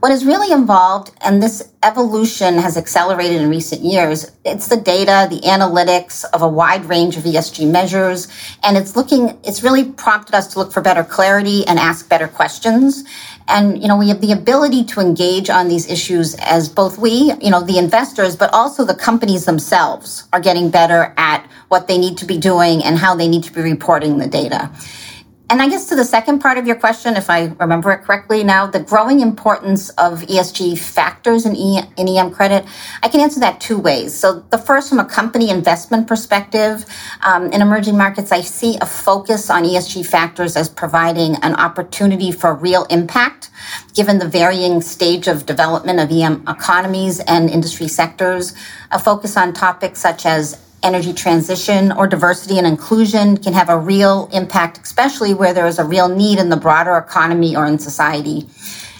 What 0.00 0.12
is 0.12 0.24
really 0.24 0.52
involved, 0.52 1.10
and 1.22 1.42
this 1.42 1.72
evolution 1.82 2.56
has 2.58 2.76
accelerated 2.76 3.42
in 3.42 3.50
recent 3.50 3.82
years, 3.82 4.30
it's 4.44 4.68
the 4.68 4.76
data, 4.76 5.26
the 5.28 5.40
analytics 5.40 6.24
of 6.32 6.40
a 6.40 6.46
wide 6.46 6.84
range 6.84 7.16
of 7.16 7.24
ESG 7.24 7.68
measures, 7.68 8.28
and 8.62 8.76
it's 8.76 8.94
looking, 8.94 9.36
it's 9.42 9.64
really 9.64 9.90
prompted 9.90 10.36
us 10.36 10.52
to 10.52 10.60
look 10.60 10.72
for 10.72 10.80
better 10.80 11.02
clarity 11.02 11.66
and 11.66 11.80
ask 11.80 12.08
better 12.08 12.28
questions. 12.28 13.02
And, 13.48 13.82
you 13.82 13.88
know, 13.88 13.96
we 13.96 14.08
have 14.10 14.20
the 14.20 14.30
ability 14.30 14.84
to 14.84 15.00
engage 15.00 15.50
on 15.50 15.66
these 15.66 15.90
issues 15.90 16.36
as 16.36 16.68
both 16.68 16.98
we, 16.98 17.32
you 17.42 17.50
know, 17.50 17.64
the 17.64 17.78
investors, 17.78 18.36
but 18.36 18.52
also 18.52 18.84
the 18.84 18.94
companies 18.94 19.46
themselves 19.46 20.28
are 20.32 20.40
getting 20.40 20.70
better 20.70 21.12
at 21.16 21.44
what 21.68 21.88
they 21.88 21.98
need 21.98 22.16
to 22.18 22.24
be 22.24 22.38
doing 22.38 22.84
and 22.84 22.98
how 22.98 23.16
they 23.16 23.26
need 23.26 23.42
to 23.44 23.52
be 23.52 23.62
reporting 23.62 24.18
the 24.18 24.28
data. 24.28 24.70
And 25.50 25.62
I 25.62 25.68
guess 25.70 25.86
to 25.86 25.96
the 25.96 26.04
second 26.04 26.40
part 26.40 26.58
of 26.58 26.66
your 26.66 26.76
question, 26.76 27.16
if 27.16 27.30
I 27.30 27.46
remember 27.58 27.90
it 27.92 28.02
correctly 28.02 28.44
now, 28.44 28.66
the 28.66 28.80
growing 28.80 29.20
importance 29.20 29.88
of 29.90 30.20
ESG 30.20 30.78
factors 30.78 31.46
in, 31.46 31.56
e- 31.56 31.80
in 31.96 32.06
EM 32.06 32.32
credit, 32.32 32.66
I 33.02 33.08
can 33.08 33.20
answer 33.20 33.40
that 33.40 33.58
two 33.58 33.78
ways. 33.78 34.14
So 34.14 34.40
the 34.50 34.58
first, 34.58 34.90
from 34.90 34.98
a 34.98 35.06
company 35.06 35.48
investment 35.48 36.06
perspective, 36.06 36.84
um, 37.22 37.46
in 37.50 37.62
emerging 37.62 37.96
markets, 37.96 38.30
I 38.30 38.42
see 38.42 38.76
a 38.82 38.84
focus 38.84 39.48
on 39.48 39.64
ESG 39.64 40.04
factors 40.04 40.54
as 40.54 40.68
providing 40.68 41.36
an 41.36 41.54
opportunity 41.54 42.30
for 42.30 42.54
real 42.54 42.84
impact, 42.90 43.48
given 43.94 44.18
the 44.18 44.28
varying 44.28 44.82
stage 44.82 45.28
of 45.28 45.46
development 45.46 45.98
of 45.98 46.12
EM 46.12 46.44
economies 46.46 47.20
and 47.20 47.48
industry 47.48 47.88
sectors. 47.88 48.54
A 48.90 48.98
focus 48.98 49.34
on 49.34 49.54
topics 49.54 49.98
such 49.98 50.26
as 50.26 50.60
energy 50.82 51.12
transition 51.12 51.92
or 51.92 52.06
diversity 52.06 52.58
and 52.58 52.66
inclusion 52.66 53.36
can 53.36 53.52
have 53.52 53.68
a 53.68 53.78
real 53.78 54.28
impact, 54.32 54.78
especially 54.82 55.34
where 55.34 55.52
there 55.52 55.66
is 55.66 55.78
a 55.78 55.84
real 55.84 56.08
need 56.08 56.38
in 56.38 56.48
the 56.48 56.56
broader 56.56 56.96
economy 56.96 57.56
or 57.56 57.66
in 57.66 57.78
society. 57.78 58.46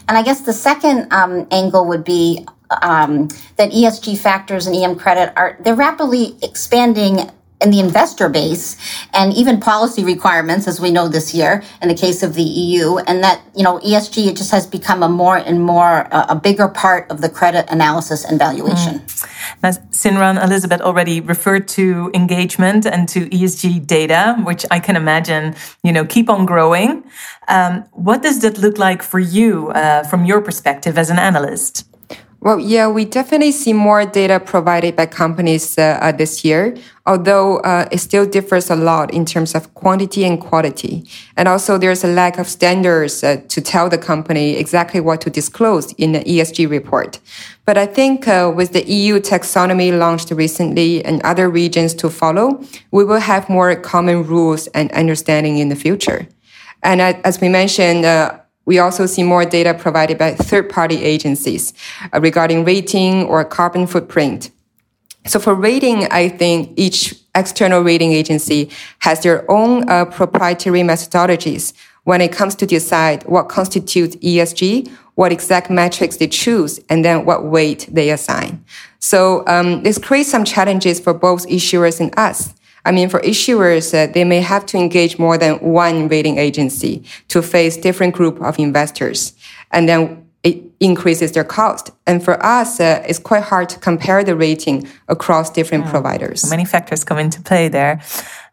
And 0.09 0.17
I 0.17 0.23
guess 0.23 0.41
the 0.41 0.53
second 0.53 1.13
um, 1.13 1.47
angle 1.51 1.87
would 1.87 2.05
be 2.05 2.47
um, 2.83 3.29
that 3.57 3.71
ESG 3.71 4.19
factors 4.19 4.67
and 4.67 4.77
EM 4.77 4.97
credit 4.97 5.33
are 5.37 5.57
they're 5.61 5.75
rapidly 5.75 6.37
expanding 6.43 7.31
in 7.61 7.71
the 7.71 7.81
investor 7.81 8.29
base 8.29 8.77
and 9.13 9.33
even 9.35 9.61
policy 9.61 10.05
requirements, 10.05 10.69
as 10.69 10.81
we 10.81 10.91
know 10.91 11.09
this 11.09 11.35
year 11.35 11.63
in 11.83 11.89
the 11.89 11.95
case 11.95 12.23
of 12.23 12.35
the 12.35 12.43
EU, 12.43 12.99
and 12.99 13.23
that 13.23 13.41
you 13.55 13.65
know 13.65 13.79
ESG 13.81 14.29
it 14.29 14.37
just 14.37 14.51
has 14.51 14.67
become 14.67 15.03
a 15.03 15.09
more 15.09 15.37
and 15.37 15.63
more 15.63 16.09
uh, 16.15 16.27
a 16.29 16.37
bigger 16.37 16.69
part 16.69 17.11
of 17.11 17.21
the 17.21 17.29
credit 17.29 17.67
analysis 17.71 18.25
and 18.25 18.39
valuation. 18.39 19.01
Mm. 19.01 19.29
Now, 19.63 19.71
Xinran 19.71 20.43
Elisabeth 20.43 20.81
already 20.81 21.21
referred 21.21 21.67
to 21.69 22.11
engagement 22.15 22.87
and 22.87 23.09
to 23.09 23.29
ESG 23.29 23.87
data, 23.87 24.37
which 24.45 24.65
I 24.71 24.79
can 24.79 24.97
imagine 24.97 25.55
you 25.83 25.93
know 25.93 26.05
keep 26.05 26.31
on 26.31 26.47
growing. 26.47 27.05
Um, 27.49 27.85
what 27.93 28.23
does 28.23 28.41
that 28.43 28.59
look 28.59 28.79
like 28.79 29.03
for 29.03 29.19
you 29.19 29.71
uh, 29.71 30.05
from 30.05 30.25
your 30.25 30.41
perspective 30.41 30.99
as 30.99 31.11
an 31.11 31.19
analyst? 31.19 31.85
Well, 32.41 32.61
yeah, 32.61 32.87
we 32.87 33.05
definitely 33.05 33.51
see 33.51 33.73
more 33.73 34.07
data 34.07 34.39
provided 34.39 34.95
by 34.95 35.07
companies 35.07 35.77
uh, 35.77 35.99
uh, 36.01 36.13
this 36.13 36.45
year, 36.45 36.77
although 37.05 37.59
uh, 37.59 37.89
it 37.91 37.99
still 37.99 38.27
differs 38.27 38.71
a 38.71 38.77
lot 38.77 39.13
in 39.13 39.25
terms 39.25 39.57
of 39.57 39.75
quantity 39.75 40.25
and 40.25 40.41
quality. 40.41 41.05
And 41.37 41.49
also 41.49 41.79
there's 41.79 42.05
a 42.05 42.07
lack 42.07 42.39
of 42.39 42.47
standards 42.47 43.25
uh, 43.25 43.43
to 43.49 43.61
tell 43.61 43.89
the 43.89 43.99
company 43.99 44.55
exactly 44.55 45.01
what 45.01 45.21
to 45.23 45.31
disclose 45.31 45.93
in 45.95 46.13
the 46.13 46.21
ESG 46.21 46.71
report. 46.71 47.19
But 47.65 47.77
I 47.77 47.87
think 47.87 48.29
uh, 48.29 48.53
with 48.55 48.73
the 48.73 48.89
EU 48.89 49.19
taxonomy 49.19 49.99
launched 49.99 50.31
recently 50.31 51.05
and 51.05 51.21
other 51.23 51.51
regions 51.51 51.93
to 51.95 52.09
follow, 52.09 52.63
we 52.93 53.05
will 53.05 53.21
have 53.21 53.49
more 53.49 53.75
common 53.75 54.25
rules 54.25 54.69
and 54.69 54.93
understanding 54.93 55.59
in 55.59 55.71
the 55.71 55.77
future. 55.77 56.29
And 56.85 57.01
uh, 57.01 57.15
as 57.25 57.41
we 57.41 57.49
mentioned, 57.49 58.05
we 58.69 58.79
also 58.79 59.07
see 59.07 59.23
more 59.23 59.47
data 59.47 59.73
provided 59.73 60.19
by 60.19 60.35
third-party 60.35 61.03
agencies 61.03 61.73
uh, 62.13 62.21
regarding 62.21 62.67
rating 62.67 63.25
or 63.25 63.43
carbon 63.43 63.87
footprint. 63.87 64.51
So 65.25 65.41
for 65.41 65.55
rating, 65.55 66.05
I 66.11 66.29
think 66.29 66.75
each 66.77 67.15
external 67.35 67.81
rating 67.81 68.13
agency 68.13 68.71
has 68.99 69.23
their 69.23 69.51
own 69.51 69.89
uh, 69.89 70.05
proprietary 70.05 70.83
methodologies 70.83 71.73
when 72.05 72.21
it 72.21 72.31
comes 72.31 72.55
to 72.57 72.67
decide 72.67 73.23
what 73.23 73.49
constitutes 73.49 74.17
ESG, 74.17 74.91
what 75.15 75.33
exact 75.33 75.71
metrics 75.71 76.19
they 76.19 76.29
choose, 76.29 76.79
and 76.91 77.03
then 77.03 77.25
what 77.25 77.47
weight 77.47 77.89
they 77.91 78.11
assign. 78.11 78.63
So 78.99 79.45
um, 79.47 79.83
this 79.83 79.97
creates 79.97 80.31
some 80.31 80.45
challenges 80.45 81.01
for 81.01 81.15
both 81.15 81.49
issuers 81.49 82.01
and 82.01 82.13
us. 82.19 82.53
I 82.89 82.91
mean, 82.91 83.11
for 83.11 83.21
issuers, 83.21 83.93
uh, 83.93 84.11
they 84.11 84.25
may 84.25 84.41
have 84.41 84.65
to 84.67 84.79
engage 84.79 85.19
more 85.19 85.37
than 85.37 85.57
one 85.57 86.09
rating 86.09 86.39
agency 86.39 87.05
to 87.29 87.43
face 87.43 87.77
different 87.77 88.15
group 88.15 88.41
of 88.41 88.59
investors. 88.59 89.35
And 89.71 89.87
then 89.87 90.25
it 90.43 90.57
increases 90.81 91.33
their 91.33 91.45
cost. 91.45 91.91
And 92.07 92.25
for 92.25 92.43
us, 92.43 92.81
uh, 92.81 93.05
it's 93.07 93.19
quite 93.19 93.43
hard 93.43 93.69
to 93.69 93.79
compare 93.79 94.25
the 94.25 94.35
rating 94.35 94.89
across 95.09 95.51
different 95.51 95.85
mm. 95.85 95.91
providers. 95.91 96.49
Many 96.49 96.65
factors 96.65 97.05
come 97.05 97.19
into 97.19 97.43
play 97.43 97.69
there. 97.69 98.01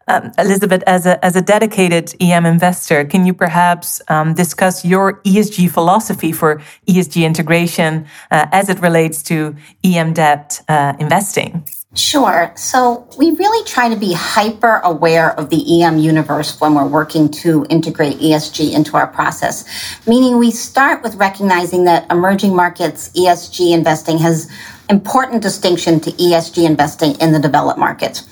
Um, 0.07 0.31
Elisabeth, 0.38 0.83
as 0.85 1.05
a, 1.07 1.24
as 1.25 1.35
a 1.35 1.41
dedicated 1.41 2.13
EM 2.21 2.45
investor, 2.45 3.05
can 3.05 3.25
you 3.25 3.33
perhaps 3.33 4.01
um, 4.07 4.35
discuss 4.35 4.85
your 4.85 5.21
ESG 5.24 5.71
philosophy 5.71 6.31
for 6.31 6.62
ESG 6.88 7.25
integration 7.25 8.05
uh, 8.29 8.45
as 8.51 8.69
it 8.69 8.79
relates 8.81 9.24
to 9.24 9.55
EM 9.83 10.13
debt 10.13 10.62
uh, 10.67 10.93
investing? 11.00 11.67
Sure. 11.95 12.51
So 12.55 13.07
we 13.17 13.31
really 13.31 13.65
try 13.65 13.88
to 13.88 13.95
be 13.95 14.13
hyper 14.13 14.81
aware 14.83 15.31
of 15.39 15.50
the 15.50 15.81
EM 15.81 15.97
universe 15.97 16.59
when 16.59 16.75
we're 16.75 16.88
working 16.88 17.29
to 17.29 17.65
integrate 17.69 18.17
ESG 18.17 18.74
into 18.74 18.97
our 18.97 19.07
process, 19.07 19.63
meaning 20.05 20.38
we 20.38 20.51
start 20.51 21.01
with 21.03 21.15
recognizing 21.15 21.85
that 21.85 22.05
emerging 22.12 22.53
markets 22.53 23.09
ESG 23.15 23.74
investing 23.74 24.17
has 24.17 24.51
important 24.89 25.41
distinction 25.41 26.01
to 26.01 26.12
ESG 26.12 26.65
investing 26.65 27.15
in 27.21 27.31
the 27.31 27.39
developed 27.39 27.79
markets. 27.79 28.27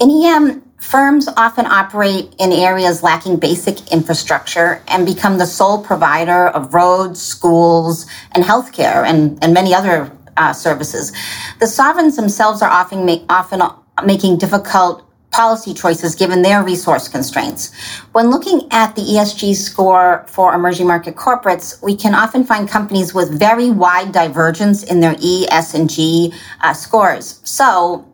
In 0.00 0.10
EM, 0.10 0.62
firms 0.88 1.28
often 1.36 1.66
operate 1.66 2.34
in 2.38 2.50
areas 2.50 3.02
lacking 3.02 3.36
basic 3.36 3.92
infrastructure 3.92 4.82
and 4.88 5.04
become 5.04 5.36
the 5.36 5.44
sole 5.44 5.84
provider 5.84 6.48
of 6.48 6.72
roads, 6.72 7.20
schools, 7.20 8.06
and 8.32 8.42
healthcare 8.42 9.04
and, 9.04 9.38
and 9.44 9.52
many 9.52 9.74
other 9.74 10.10
uh, 10.38 10.52
services. 10.52 11.12
The 11.60 11.66
sovereigns 11.66 12.16
themselves 12.16 12.62
are 12.62 12.70
often, 12.70 13.04
make, 13.04 13.24
often 13.28 13.60
making 14.06 14.38
difficult 14.38 15.04
policy 15.30 15.74
choices 15.74 16.14
given 16.14 16.40
their 16.40 16.62
resource 16.62 17.06
constraints. 17.06 17.74
When 18.12 18.30
looking 18.30 18.66
at 18.70 18.96
the 18.96 19.02
ESG 19.02 19.56
score 19.56 20.24
for 20.26 20.54
emerging 20.54 20.86
market 20.86 21.16
corporates, 21.16 21.82
we 21.82 21.96
can 21.96 22.14
often 22.14 22.44
find 22.44 22.66
companies 22.66 23.12
with 23.12 23.38
very 23.38 23.70
wide 23.70 24.12
divergence 24.12 24.84
in 24.84 25.00
their 25.00 25.16
E, 25.20 25.46
S, 25.50 25.74
and 25.74 25.90
G 25.90 26.32
uh, 26.62 26.72
scores. 26.72 27.40
So 27.44 28.07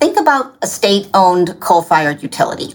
Think 0.00 0.16
about 0.16 0.56
a 0.62 0.66
state 0.68 1.08
owned 1.12 1.58
coal 1.58 1.82
fired 1.82 2.22
utility. 2.22 2.74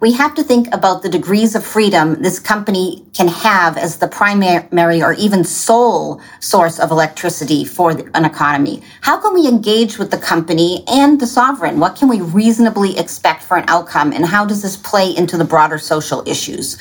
We 0.00 0.12
have 0.14 0.34
to 0.34 0.42
think 0.42 0.66
about 0.74 1.02
the 1.02 1.08
degrees 1.08 1.54
of 1.54 1.64
freedom 1.64 2.20
this 2.20 2.40
company 2.40 3.04
can 3.14 3.28
have 3.28 3.78
as 3.78 3.98
the 3.98 4.08
primary 4.08 5.00
or 5.00 5.12
even 5.12 5.44
sole 5.44 6.20
source 6.40 6.80
of 6.80 6.90
electricity 6.90 7.64
for 7.64 7.92
an 7.92 8.24
economy. 8.24 8.82
How 9.02 9.20
can 9.20 9.34
we 9.34 9.46
engage 9.46 9.98
with 9.98 10.10
the 10.10 10.18
company 10.18 10.82
and 10.88 11.20
the 11.20 11.28
sovereign? 11.28 11.78
What 11.78 11.94
can 11.94 12.08
we 12.08 12.20
reasonably 12.20 12.98
expect 12.98 13.44
for 13.44 13.56
an 13.56 13.64
outcome? 13.68 14.12
And 14.12 14.26
how 14.26 14.44
does 14.44 14.60
this 14.60 14.76
play 14.76 15.16
into 15.16 15.36
the 15.36 15.44
broader 15.44 15.78
social 15.78 16.24
issues? 16.26 16.76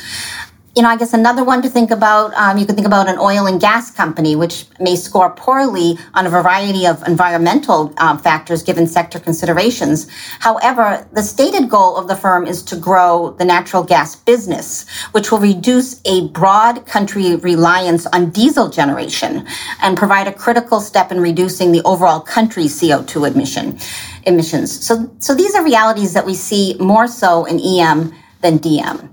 You 0.76 0.82
know, 0.82 0.90
I 0.90 0.98
guess 0.98 1.14
another 1.14 1.44
one 1.44 1.62
to 1.62 1.70
think 1.70 1.92
about, 1.92 2.34
um, 2.34 2.58
you 2.58 2.66
could 2.66 2.74
think 2.74 2.88
about 2.88 3.08
an 3.08 3.20
oil 3.20 3.46
and 3.46 3.62
gas 3.62 3.92
company, 3.92 4.36
which 4.36 4.66
may 4.80 4.96
score 4.96 5.30
poorly 5.30 6.00
on 6.16 6.26
a 6.26 6.32
variety 6.32 6.88
of 6.88 7.04
environmental 7.08 7.94
um, 7.98 8.18
factors 8.18 8.64
given 8.64 8.88
sector 8.88 9.20
considerations. 9.20 10.10
However, 10.40 11.08
the 11.14 11.22
stated 11.22 11.70
goal 11.70 11.96
of 11.96 12.08
the 12.08 12.16
firm 12.16 12.48
is 12.48 12.64
to 12.64 12.76
grow 12.76 13.36
the 13.38 13.46
natural 13.46 13.84
gas 13.84 14.16
business, 14.16 14.90
which 15.12 15.32
will 15.32 15.40
reduce 15.40 16.02
a 16.06 16.28
broad 16.30 16.88
country 16.88 17.36
reliance 17.36 18.08
on 18.08 18.32
diesel 18.32 18.70
generation 18.70 19.46
and 19.80 19.96
provide 19.96 20.28
a 20.28 20.34
critical 20.34 20.82
step 20.82 21.12
in 21.12 21.20
reducing 21.20 21.72
the 21.72 21.84
overall 21.84 22.20
country 22.20 22.64
CO2 22.64 23.30
emission 23.30 23.78
emissions. 24.26 24.84
So, 24.84 25.14
so 25.20 25.36
these 25.36 25.54
are 25.54 25.64
realities 25.64 26.14
that 26.14 26.26
we 26.26 26.34
see 26.34 26.76
more 26.80 27.08
so 27.08 27.46
in 27.46 27.60
EM 27.60 28.12
than 28.42 28.58
DM. 28.58 29.13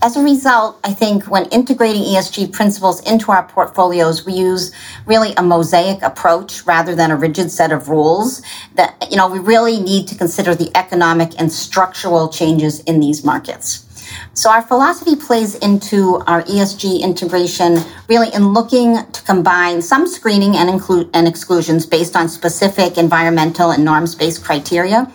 As 0.00 0.16
a 0.16 0.22
result, 0.22 0.78
I 0.84 0.92
think 0.92 1.24
when 1.24 1.46
integrating 1.46 2.02
ESG 2.02 2.52
principles 2.52 3.00
into 3.00 3.32
our 3.32 3.42
portfolios, 3.42 4.24
we 4.24 4.32
use 4.32 4.70
really 5.06 5.32
a 5.36 5.42
mosaic 5.42 6.02
approach 6.02 6.64
rather 6.64 6.94
than 6.94 7.10
a 7.10 7.16
rigid 7.16 7.50
set 7.50 7.72
of 7.72 7.88
rules 7.88 8.40
that, 8.76 9.08
you 9.10 9.16
know, 9.16 9.28
we 9.28 9.40
really 9.40 9.80
need 9.80 10.06
to 10.06 10.14
consider 10.14 10.54
the 10.54 10.70
economic 10.76 11.32
and 11.40 11.50
structural 11.50 12.28
changes 12.28 12.78
in 12.80 13.00
these 13.00 13.24
markets. 13.24 13.86
So 14.34 14.50
our 14.50 14.62
philosophy 14.62 15.16
plays 15.16 15.56
into 15.56 16.22
our 16.28 16.44
ESG 16.44 17.00
integration 17.00 17.78
really 18.08 18.32
in 18.32 18.52
looking 18.52 19.04
to 19.04 19.22
combine 19.24 19.82
some 19.82 20.06
screening 20.06 20.54
and 20.56 20.70
include 20.70 21.10
and 21.12 21.26
exclusions 21.26 21.86
based 21.86 22.14
on 22.14 22.28
specific 22.28 22.98
environmental 22.98 23.72
and 23.72 23.84
norms-based 23.84 24.44
criteria 24.44 25.12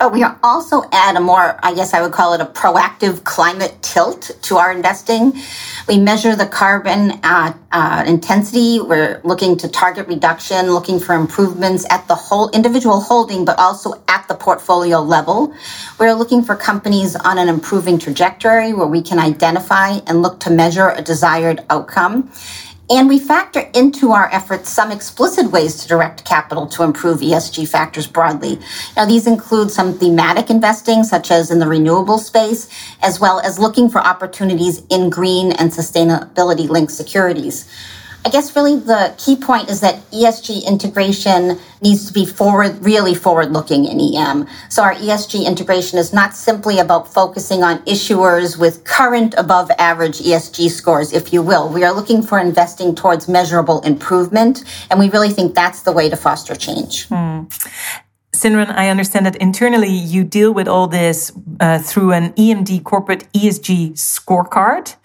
but 0.00 0.14
we 0.14 0.24
also 0.42 0.82
add 0.92 1.14
a 1.16 1.20
more, 1.20 1.60
I 1.62 1.74
guess 1.74 1.92
I 1.92 2.00
would 2.00 2.12
call 2.12 2.32
it 2.32 2.40
a 2.40 2.46
proactive 2.46 3.22
climate 3.24 3.76
tilt 3.82 4.30
to 4.44 4.56
our 4.56 4.72
investing. 4.72 5.34
We 5.86 5.98
measure 5.98 6.34
the 6.34 6.46
carbon 6.46 7.20
uh, 7.22 7.52
uh, 7.70 8.04
intensity. 8.06 8.80
We're 8.80 9.20
looking 9.24 9.58
to 9.58 9.68
target 9.68 10.08
reduction, 10.08 10.72
looking 10.72 11.00
for 11.00 11.14
improvements 11.14 11.84
at 11.90 12.08
the 12.08 12.14
whole 12.14 12.48
individual 12.52 13.00
holding, 13.00 13.44
but 13.44 13.58
also 13.58 14.02
at 14.08 14.26
the 14.26 14.34
portfolio 14.34 15.00
level. 15.00 15.54
We're 15.98 16.14
looking 16.14 16.44
for 16.44 16.56
companies 16.56 17.14
on 17.14 17.36
an 17.36 17.50
improving 17.50 17.98
trajectory 17.98 18.72
where 18.72 18.86
we 18.86 19.02
can 19.02 19.18
identify 19.18 19.98
and 20.06 20.22
look 20.22 20.40
to 20.40 20.50
measure 20.50 20.88
a 20.88 21.02
desired 21.02 21.60
outcome. 21.68 22.32
And 22.90 23.08
we 23.08 23.20
factor 23.20 23.70
into 23.72 24.10
our 24.10 24.28
efforts 24.32 24.68
some 24.68 24.90
explicit 24.90 25.52
ways 25.52 25.80
to 25.80 25.88
direct 25.88 26.24
capital 26.24 26.66
to 26.68 26.82
improve 26.82 27.20
ESG 27.20 27.68
factors 27.68 28.08
broadly. 28.08 28.58
Now, 28.96 29.06
these 29.06 29.28
include 29.28 29.70
some 29.70 29.96
thematic 29.96 30.50
investing, 30.50 31.04
such 31.04 31.30
as 31.30 31.52
in 31.52 31.60
the 31.60 31.68
renewable 31.68 32.18
space, 32.18 32.68
as 33.00 33.20
well 33.20 33.38
as 33.40 33.60
looking 33.60 33.88
for 33.88 34.00
opportunities 34.00 34.82
in 34.90 35.08
green 35.08 35.52
and 35.52 35.70
sustainability 35.70 36.68
linked 36.68 36.92
securities. 36.92 37.70
I 38.24 38.28
guess 38.28 38.54
really 38.54 38.76
the 38.76 39.14
key 39.16 39.34
point 39.34 39.70
is 39.70 39.80
that 39.80 39.96
ESG 40.10 40.66
integration 40.66 41.58
needs 41.80 42.06
to 42.06 42.12
be 42.12 42.26
forward, 42.26 42.84
really 42.84 43.14
forward 43.14 43.52
looking 43.52 43.86
in 43.86 43.98
EM. 43.98 44.46
So 44.68 44.82
our 44.82 44.94
ESG 44.94 45.46
integration 45.46 45.98
is 45.98 46.12
not 46.12 46.34
simply 46.34 46.78
about 46.78 47.12
focusing 47.12 47.62
on 47.62 47.78
issuers 47.84 48.58
with 48.58 48.84
current 48.84 49.34
above 49.38 49.70
average 49.78 50.18
ESG 50.18 50.70
scores, 50.70 51.14
if 51.14 51.32
you 51.32 51.42
will. 51.42 51.70
We 51.70 51.82
are 51.82 51.92
looking 51.92 52.22
for 52.22 52.38
investing 52.38 52.94
towards 52.94 53.26
measurable 53.26 53.80
improvement. 53.82 54.64
And 54.90 55.00
we 55.00 55.08
really 55.08 55.30
think 55.30 55.54
that's 55.54 55.82
the 55.82 55.92
way 55.92 56.10
to 56.10 56.16
foster 56.16 56.54
change. 56.54 57.06
Hmm. 57.08 57.44
Xinran, 58.40 58.70
I 58.74 58.88
understand 58.88 59.26
that 59.26 59.36
internally 59.36 59.90
you 59.90 60.24
deal 60.24 60.54
with 60.54 60.66
all 60.66 60.86
this 60.86 61.30
uh, 61.60 61.78
through 61.78 62.12
an 62.12 62.32
EMD 62.32 62.84
corporate 62.84 63.30
ESG 63.34 63.92
scorecard. 63.92 64.96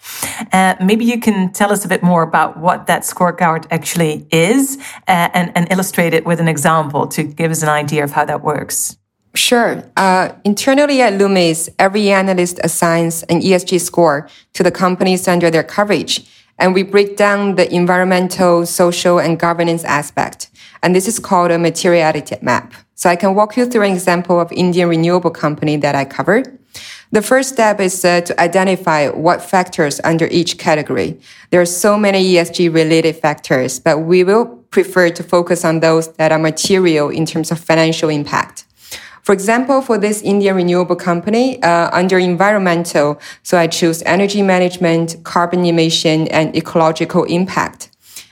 Uh, 0.54 0.74
maybe 0.82 1.04
you 1.04 1.20
can 1.20 1.52
tell 1.52 1.70
us 1.70 1.84
a 1.84 1.88
bit 1.88 2.02
more 2.02 2.22
about 2.22 2.56
what 2.56 2.86
that 2.86 3.02
scorecard 3.02 3.66
actually 3.70 4.26
is 4.32 4.78
uh, 5.06 5.28
and, 5.34 5.52
and, 5.54 5.70
illustrate 5.70 6.14
it 6.14 6.24
with 6.24 6.40
an 6.40 6.48
example 6.48 7.06
to 7.08 7.22
give 7.24 7.50
us 7.50 7.62
an 7.62 7.68
idea 7.68 8.02
of 8.02 8.12
how 8.12 8.24
that 8.24 8.42
works. 8.42 8.96
Sure. 9.34 9.84
Uh, 9.98 10.30
internally 10.44 11.02
at 11.02 11.12
Loomis, 11.12 11.68
every 11.78 12.08
analyst 12.08 12.58
assigns 12.64 13.22
an 13.24 13.42
ESG 13.42 13.82
score 13.82 14.30
to 14.54 14.62
the 14.62 14.70
companies 14.70 15.28
under 15.28 15.50
their 15.50 15.62
coverage. 15.62 16.24
And 16.58 16.74
we 16.74 16.82
break 16.82 17.16
down 17.16 17.56
the 17.56 17.72
environmental, 17.72 18.66
social, 18.66 19.18
and 19.18 19.38
governance 19.38 19.84
aspect. 19.84 20.50
And 20.82 20.94
this 20.94 21.08
is 21.08 21.18
called 21.18 21.50
a 21.50 21.58
materiality 21.58 22.36
map. 22.42 22.72
So 22.94 23.10
I 23.10 23.16
can 23.16 23.34
walk 23.34 23.56
you 23.56 23.66
through 23.66 23.82
an 23.82 23.92
example 23.92 24.40
of 24.40 24.50
Indian 24.52 24.88
renewable 24.88 25.30
company 25.30 25.76
that 25.78 25.94
I 25.94 26.04
covered. 26.04 26.58
The 27.12 27.22
first 27.22 27.50
step 27.50 27.80
is 27.80 28.04
uh, 28.04 28.20
to 28.22 28.40
identify 28.40 29.08
what 29.08 29.42
factors 29.42 30.00
under 30.04 30.26
each 30.26 30.58
category. 30.58 31.18
There 31.50 31.60
are 31.60 31.66
so 31.66 31.96
many 31.96 32.34
ESG 32.34 32.72
related 32.74 33.16
factors, 33.16 33.80
but 33.80 34.00
we 34.00 34.24
will 34.24 34.46
prefer 34.70 35.08
to 35.10 35.22
focus 35.22 35.64
on 35.64 35.80
those 35.80 36.12
that 36.14 36.32
are 36.32 36.38
material 36.38 37.08
in 37.08 37.24
terms 37.24 37.50
of 37.50 37.58
financial 37.58 38.10
impact. 38.10 38.65
For 39.26 39.32
example, 39.32 39.80
for 39.82 39.98
this 39.98 40.22
Indian 40.22 40.54
renewable 40.54 40.94
company, 40.94 41.60
uh, 41.60 41.90
under 41.92 42.16
environmental, 42.16 43.20
so 43.42 43.58
I 43.58 43.66
choose 43.66 44.00
energy 44.06 44.40
management, 44.40 45.16
carbon 45.24 45.64
emission, 45.64 46.28
and 46.28 46.54
ecological 46.54 47.24
impact. 47.24 47.90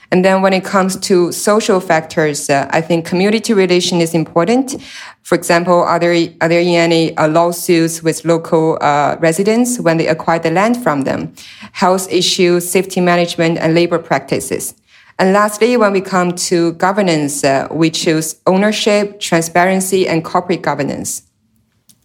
And 0.09 0.23
then 0.23 0.41
when 0.41 0.53
it 0.53 0.63
comes 0.63 0.95
to 1.09 1.33
social 1.33 1.81
factors, 1.81 2.49
uh, 2.49 2.69
I 2.71 2.79
think 2.79 3.05
community 3.05 3.53
relation 3.53 3.99
is 3.99 4.13
important. 4.13 4.81
For 5.23 5.35
example, 5.35 5.81
are 5.83 5.99
there, 5.99 6.29
are 6.39 6.47
there 6.47 6.61
any 6.61 7.17
uh, 7.17 7.27
lawsuits 7.27 8.01
with 8.01 8.23
local 8.23 8.77
uh, 8.79 9.17
residents 9.19 9.77
when 9.81 9.97
they 9.97 10.07
acquire 10.07 10.39
the 10.39 10.51
land 10.51 10.81
from 10.81 11.01
them? 11.01 11.33
Health 11.73 12.09
issues, 12.09 12.69
safety 12.69 13.01
management, 13.01 13.57
and 13.57 13.75
labor 13.75 13.99
practices. 13.99 14.73
And 15.17 15.31
lastly, 15.31 15.77
when 15.77 15.93
we 15.93 16.01
come 16.01 16.33
to 16.33 16.73
governance, 16.73 17.43
uh, 17.43 17.67
we 17.71 17.89
choose 17.89 18.35
ownership, 18.45 19.19
transparency, 19.19 20.07
and 20.07 20.25
corporate 20.25 20.61
governance. 20.61 21.23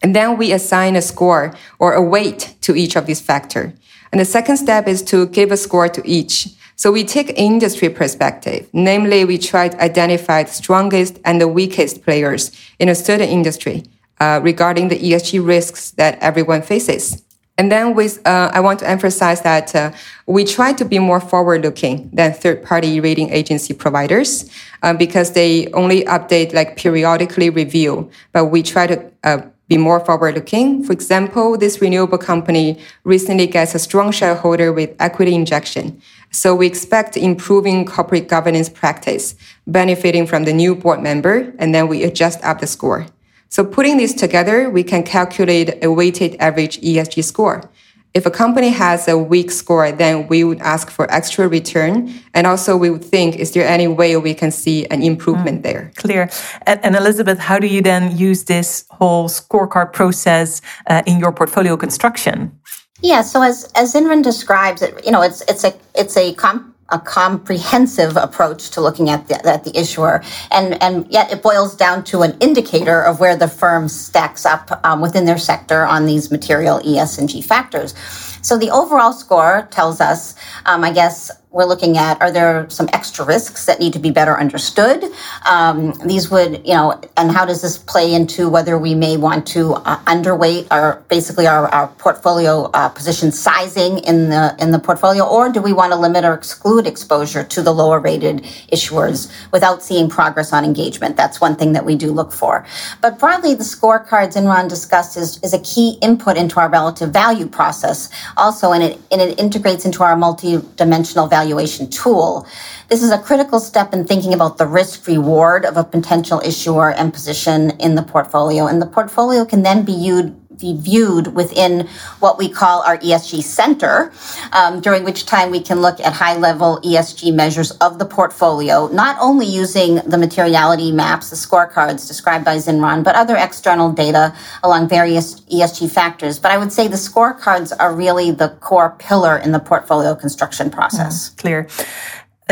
And 0.03 0.15
then 0.15 0.39
we 0.39 0.53
assign 0.53 0.97
a 0.97 1.03
score 1.03 1.53
or 1.79 1.95
a 1.95 2.03
weight 2.03 2.55
to 2.63 2.75
each 2.77 2.97
of 2.97 3.07
these 3.07 3.21
factors. 3.21 3.73
And 4.13 4.21
the 4.21 4.25
second 4.25 4.57
step 4.57 4.89
is 4.89 5.03
to 5.05 5.27
give 5.27 5.53
a 5.53 5.57
score 5.57 5.89
to 5.89 6.03
each. 6.05 6.49
So 6.77 6.91
we 6.91 7.05
take 7.05 7.39
industry 7.39 7.91
perspective. 7.91 8.69
Namely, 8.73 9.25
we 9.25 9.39
try 9.39 9.69
to 9.69 9.83
identify 9.83 10.45
the 10.45 10.53
strongest 10.53 11.19
and 11.25 11.41
the 11.41 11.49
weakest 11.49 12.03
players 12.03 12.53
in 12.79 12.89
a 12.89 12.95
certain 12.95 13.29
industry 13.29 13.85
uh, 14.19 14.41
regarding 14.43 14.89
the 14.89 14.99
ESG 14.99 15.45
risks 15.45 15.91
that 15.93 16.19
everyone 16.21 16.63
faces. 16.63 17.23
And 17.61 17.71
then 17.71 17.95
with, 17.95 18.27
uh, 18.27 18.51
I 18.55 18.61
want 18.61 18.79
to 18.79 18.89
emphasize 18.89 19.43
that 19.43 19.75
uh, 19.75 19.93
we 20.27 20.47
try 20.47 20.73
to 20.73 20.83
be 20.83 20.99
more 20.99 21.21
forward-looking 21.21 22.09
than 22.11 22.33
third-party 22.33 23.01
rating 23.01 23.29
agency 23.35 23.75
providers 23.75 24.51
uh, 24.83 24.95
because 24.95 25.33
they 25.33 25.71
only 25.73 26.05
update 26.05 26.55
like 26.55 26.79
periodically 26.79 27.51
review, 27.51 28.09
but 28.33 28.47
we 28.47 28.63
try 28.63 28.87
to 28.87 28.97
uh, 29.25 29.43
be 29.69 29.77
more 29.77 30.01
forward-looking. 30.01 30.85
For 30.85 30.95
example, 30.95 31.59
this 31.59 31.83
renewable 31.83 32.17
company 32.17 32.81
recently 33.05 33.47
gets 33.47 33.75
a 33.75 33.79
strong 33.79 34.11
shareholder 34.11 34.73
with 34.73 34.97
equity 34.99 35.35
injection. 35.35 36.01
So 36.31 36.55
we 36.55 36.67
expect 36.67 37.19
improving 37.19 37.85
corporate 37.85 38.27
governance 38.27 38.71
practice, 38.71 39.35
benefiting 39.67 40.27
from 40.27 40.45
the 40.45 40.55
new 40.55 40.75
board 40.75 41.03
member, 41.03 41.53
and 41.59 41.75
then 41.75 41.89
we 41.89 42.05
adjust 42.05 42.43
up 42.43 42.61
the 42.61 42.67
score. 42.67 43.05
So 43.51 43.65
putting 43.65 43.97
this 43.97 44.15
together, 44.15 44.71
we 44.71 44.85
can 44.85 45.03
calculate 45.03 45.83
a 45.85 45.91
weighted 45.91 46.37
average 46.39 46.81
ESG 46.81 47.25
score. 47.25 47.69
If 48.15 48.25
a 48.27 48.31
company 48.31 48.71
has 48.71 49.07
a 49.07 49.19
weak 49.19 49.51
score, 49.51 49.91
then 49.93 50.29
we 50.29 50.43
would 50.43 50.61
ask 50.61 50.89
for 50.91 51.11
extra 51.13 51.47
return. 51.49 52.13
And 52.35 52.47
also 52.47 52.77
we 52.77 52.91
would 52.91 53.05
think, 53.05 53.37
is 53.37 53.53
there 53.53 53.67
any 53.67 53.87
way 53.87 54.17
we 54.17 54.35
can 54.35 54.51
see 54.51 54.87
an 54.87 55.03
improvement 55.03 55.61
mm, 55.61 55.63
there? 55.63 55.93
Clear. 55.97 56.29
And, 56.67 56.85
and, 56.85 56.97
Elisabeth, 56.97 57.39
how 57.39 57.59
do 57.61 57.69
you 57.69 57.83
then 57.83 58.17
use 58.17 58.45
this 58.45 58.85
whole 58.91 59.29
scorecard 59.29 59.93
process 59.93 60.61
uh, 60.89 61.03
in 61.07 61.21
your 61.21 61.33
portfolio 61.33 61.77
construction? 61.77 62.57
Yeah, 63.03 63.23
so 63.23 63.43
as 63.43 63.71
as 63.75 63.95
Xinran 63.95 64.23
describes 64.23 64.83
it, 64.83 65.05
you 65.05 65.11
know, 65.11 65.23
it's 65.23 65.41
it's 65.49 65.65
a 65.65 65.73
it's 65.95 66.17
a 66.17 66.35
com- 66.35 66.70
a 66.91 66.99
comprehensive 66.99 68.17
approach 68.17 68.71
to 68.71 68.81
looking 68.81 69.11
at 69.11 69.29
the, 69.29 69.47
at 69.47 69.65
the 69.65 69.79
issuer, 69.79 70.23
and 70.51 70.81
and 70.83 71.07
yet 71.11 71.33
it 71.33 71.43
boils 71.43 71.75
down 71.77 72.05
to 72.05 72.23
an 72.23 72.37
indicator 72.41 73.03
of 73.03 73.21
where 73.21 73.37
the 73.37 73.49
firm 73.49 73.89
stacks 73.89 74.45
up 74.45 74.81
um, 74.85 75.01
within 75.01 75.25
their 75.25 75.39
sector 75.39 75.85
on 75.85 76.07
these 76.07 76.31
material 76.31 76.81
ES 76.85 77.19
and 77.19 77.29
G 77.29 77.43
factors. 77.43 77.95
So 78.43 78.57
the 78.57 78.71
overall 78.71 79.13
score 79.13 79.69
tells 79.71 80.01
us, 80.01 80.35
um, 80.65 80.83
I 80.83 80.93
guess, 80.93 81.31
we're 81.53 81.65
looking 81.65 81.99
at 81.99 82.21
are 82.23 82.31
there 82.31 82.69
some 82.71 82.89
extra 82.93 83.25
risks 83.25 83.67
that 83.67 83.81
need 83.81 83.93
to 83.93 83.99
be 83.99 84.11
better 84.11 84.39
understood? 84.39 85.05
Um, 85.45 85.93
these 86.07 86.31
would 86.31 86.65
you 86.65 86.75
know 86.75 87.01
and 87.17 87.31
how 87.33 87.45
does 87.45 87.61
this 87.63 87.77
play 87.77 88.15
into 88.15 88.49
whether 88.49 88.79
we 88.79 88.95
may 88.95 89.17
want 89.17 89.47
to 89.49 89.75
uh, 89.75 89.99
underweight 90.05 90.69
our 90.71 91.03
basically 91.09 91.49
our, 91.49 91.67
our 91.69 91.89
portfolio 91.99 92.71
uh, 92.73 92.89
position 92.89 93.33
sizing 93.33 93.99
in 93.99 94.29
the 94.29 94.55
in 94.61 94.71
the 94.71 94.79
portfolio? 94.79 95.27
Or 95.27 95.51
do 95.51 95.61
we 95.61 95.73
want 95.73 95.93
to 95.93 95.99
limit 95.99 96.25
or 96.25 96.35
exclude 96.35 96.87
exposure 96.87 97.43
to 97.43 97.63
the 97.63 97.73
lower 97.73 97.99
rated 97.99 98.45
issuers 98.73 99.33
without 99.51 99.83
seeing 99.83 100.09
progress 100.09 100.53
on 100.53 100.65
engagement? 100.65 101.17
That's 101.17 101.41
one 101.41 101.57
thing 101.57 101.73
that 101.73 101.85
we 101.85 101.97
do 101.97 102.13
look 102.13 102.33
for. 102.33 102.65
But 103.01 103.19
broadly 103.19 103.55
the 103.55 103.65
scorecards 103.65 104.35
Xinran 104.35 104.69
discussed 104.69 105.17
is, 105.17 105.41
is 105.43 105.53
a 105.53 105.61
key 105.61 105.99
input 106.01 106.37
into 106.37 106.61
our 106.61 106.69
relative 106.69 107.11
value 107.11 107.49
process. 107.49 108.09
Also 108.37 108.71
and 108.71 108.85
it 108.85 109.01
and 109.11 109.21
it 109.21 109.41
integrates 109.41 109.85
into 109.85 110.05
our 110.05 110.17
multi-dimensional 110.17 111.27
value 111.27 111.40
valuation 111.41 111.89
tool. 111.89 112.47
This 112.89 113.03
is 113.03 113.11
a 113.11 113.19
critical 113.19 113.61
step 113.61 113.95
in 113.95 114.05
thinking 114.05 114.35
about 114.35 114.59
the 114.59 114.67
risk 114.67 115.07
reward 115.07 115.65
of 115.65 115.77
a 115.77 115.85
potential 115.85 116.41
issuer 116.45 116.91
and 116.93 117.13
position 117.13 117.71
in 117.79 117.95
the 117.95 118.03
portfolio. 118.03 118.67
And 118.67 118.81
the 118.83 118.87
portfolio 118.87 119.45
can 119.45 119.63
then 119.63 119.85
be 119.85 119.97
viewed 119.97 120.40
be 120.61 120.77
viewed 120.77 121.35
within 121.35 121.89
what 122.21 122.39
we 122.39 122.49
call 122.49 122.83
our 122.83 122.99
ESG 122.99 123.43
center, 123.43 124.13
um, 124.53 124.81
during 124.81 125.05
which 125.05 125.27
time 125.27 125.51
we 125.51 125.61
can 125.61 125.81
look 125.81 125.99
at 126.01 126.13
high 126.13 126.37
level 126.37 126.81
ESG 126.85 127.35
measures 127.35 127.71
of 127.73 127.99
the 127.99 128.05
portfolio, 128.05 128.89
not 128.89 129.17
only 129.21 129.47
using 129.47 129.97
the 129.97 130.19
materiality 130.19 130.93
maps, 130.93 131.31
the 131.31 131.37
scorecards 131.37 132.07
described 132.07 132.45
by 132.45 132.57
Xinran, 132.57 133.03
but 133.03 133.15
other 133.15 133.37
external 133.37 133.93
data 133.93 134.35
along 134.63 134.89
various 134.89 135.41
ESG 135.43 135.91
factors. 135.91 136.39
But 136.39 136.53
I 136.53 136.59
would 136.59 136.73
say 136.73 136.89
the 136.89 136.97
scorecards 136.97 137.73
are 137.79 137.95
really 137.95 138.31
the 138.31 138.51
core 138.61 138.95
pillar 138.99 139.39
in 139.39 139.53
the 139.53 139.59
portfolio 139.59 140.15
construction 140.15 140.71
process. 140.71 141.31
Mm, 141.31 141.37
clear. 141.37 141.69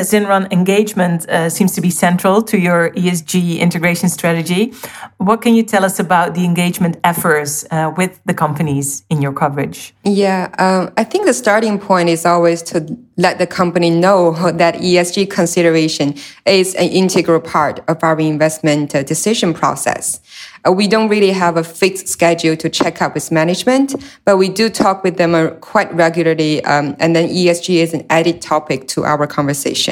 Xinran 0.00 0.52
engagement 0.52 1.28
uh, 1.28 1.48
seems 1.48 1.72
to 1.74 1.80
be 1.80 1.90
central 1.90 2.42
to 2.42 2.58
your 2.58 2.90
ESG 2.90 3.58
integration 3.58 4.08
strategy. 4.08 4.72
What 5.18 5.42
can 5.42 5.54
you 5.54 5.62
tell 5.62 5.84
us 5.84 5.98
about 5.98 6.34
the 6.34 6.44
engagement 6.44 6.98
efforts 7.04 7.64
uh, 7.70 7.92
with 7.96 8.20
the 8.24 8.34
companies 8.34 9.04
in 9.10 9.22
your 9.22 9.32
coverage? 9.32 9.94
Yeah, 10.04 10.54
um, 10.58 10.92
I 10.96 11.04
think 11.04 11.26
the 11.26 11.34
starting 11.34 11.78
point 11.78 12.08
is 12.08 12.24
always 12.24 12.62
to 12.64 12.98
let 13.16 13.38
the 13.38 13.46
company 13.46 13.90
know 13.90 14.32
that 14.52 14.76
ESG 14.76 15.28
consideration 15.30 16.14
is 16.46 16.74
an 16.76 16.88
integral 16.88 17.40
part 17.40 17.80
of 17.88 18.02
our 18.02 18.18
investment 18.20 18.94
uh, 18.94 19.02
decision 19.02 19.52
process. 19.52 20.20
Uh, 20.66 20.72
we 20.72 20.86
don't 20.86 21.08
really 21.08 21.30
have 21.30 21.56
a 21.56 21.64
fixed 21.64 22.08
schedule 22.08 22.56
to 22.56 22.68
check 22.68 23.00
up 23.02 23.14
with 23.14 23.30
management, 23.30 23.94
but 24.24 24.36
we 24.36 24.48
do 24.48 24.68
talk 24.68 25.02
with 25.02 25.16
them 25.16 25.34
uh, 25.34 25.50
quite 25.60 25.92
regularly. 25.94 26.64
Um, 26.64 26.96
and 27.00 27.14
then 27.14 27.28
ESG 27.28 27.76
is 27.76 27.94
an 27.94 28.06
added 28.10 28.40
topic 28.40 28.86
to 28.88 29.04
our 29.04 29.26
conversation. 29.26 29.87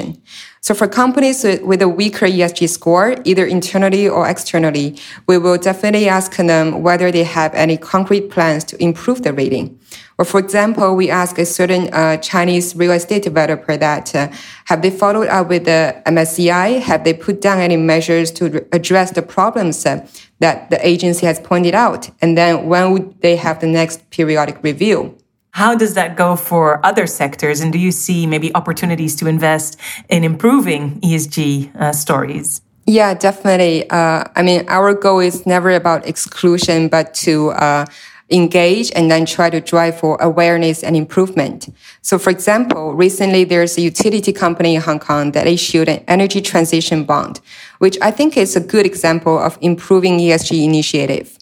So 0.61 0.75
for 0.75 0.89
companies 0.89 1.45
with 1.45 1.81
a 1.81 1.89
weaker 1.89 2.27
ESG 2.27 2.69
score, 2.69 3.15
either 3.25 3.47
internally 3.47 4.09
or 4.09 4.29
externally, 4.29 4.99
we 5.29 5.39
will 5.39 5.59
definitely 5.59 6.09
ask 6.09 6.35
them 6.37 6.83
whether 6.83 7.13
they 7.13 7.23
have 7.23 7.55
any 7.55 7.77
concrete 7.77 8.31
plans 8.31 8.65
to 8.65 8.83
improve 8.83 9.23
the 9.23 9.33
rating. 9.33 9.79
Or 10.19 10.25
for 10.25 10.41
example, 10.41 10.97
we 10.97 11.11
ask 11.11 11.39
a 11.39 11.47
certain 11.47 11.93
uh, 11.93 12.17
Chinese 12.17 12.75
real 12.75 12.93
estate 12.93 13.23
developer 13.23 13.77
that 13.77 14.15
uh, 14.15 14.29
have 14.65 14.83
they 14.83 14.91
followed 14.91 15.29
up 15.29 15.49
with 15.49 15.67
the 15.67 16.03
MSCI? 16.07 16.81
Have 16.81 17.05
they 17.05 17.13
put 17.15 17.41
down 17.41 17.61
any 17.61 17.77
measures 17.77 18.33
to 18.33 18.67
address 18.73 19.13
the 19.13 19.23
problems 19.23 19.85
uh, 19.87 20.07
that 20.41 20.71
the 20.71 20.85
agency 20.85 21.27
has 21.27 21.39
pointed 21.39 21.75
out? 21.75 22.11
And 22.23 22.37
then 22.37 22.67
when 22.67 22.93
would 22.93 23.21
they 23.21 23.37
have 23.37 23.61
the 23.61 23.67
next 23.69 24.11
periodic 24.11 24.63
review? 24.63 25.17
How 25.57 25.75
does 25.75 25.95
that 25.95 26.17
go 26.17 26.37
for 26.37 26.85
other 26.85 27.07
sectors? 27.07 27.63
And 27.63 27.73
do 27.73 27.79
you 27.79 27.91
see 27.91 28.27
maybe 28.27 28.55
opportunities 28.55 29.17
to 29.17 29.27
invest 29.27 29.81
in 30.11 30.23
improving 30.23 31.01
ESG 31.01 31.75
uh, 31.75 31.93
stories? 31.95 32.61
Yeah, 32.85 33.15
definitely. 33.15 33.89
Uh, 33.89 34.25
I 34.37 34.43
mean, 34.43 34.69
our 34.69 34.93
goal 34.93 35.21
is 35.21 35.47
never 35.47 35.71
about 35.71 36.07
exclusion, 36.07 36.89
but 36.89 37.15
to 37.25 37.53
uh, 37.53 37.87
engage 38.29 38.93
and 38.95 39.11
then 39.11 39.25
try 39.25 39.49
to 39.49 39.63
drive 39.63 39.99
for 39.99 40.19
awareness 40.21 40.85
and 40.85 40.95
improvement. 40.95 41.73
So, 42.03 42.19
for 42.19 42.29
example, 42.29 42.95
recently 42.95 43.45
there's 43.45 43.79
a 43.79 43.81
utility 43.81 44.35
company 44.35 44.75
in 44.75 44.83
Hong 44.83 44.99
Kong 44.99 45.33
that 45.33 45.47
issued 45.47 45.89
an 45.89 46.05
energy 46.07 46.43
transition 46.43 47.05
bond, 47.05 47.41
which 47.79 47.97
I 48.03 48.11
think 48.11 48.37
is 48.37 48.57
a 48.57 48.61
good 48.61 48.85
example 48.85 49.39
of 49.39 49.57
improving 49.63 50.19
ESG 50.19 50.63
initiative. 50.63 51.36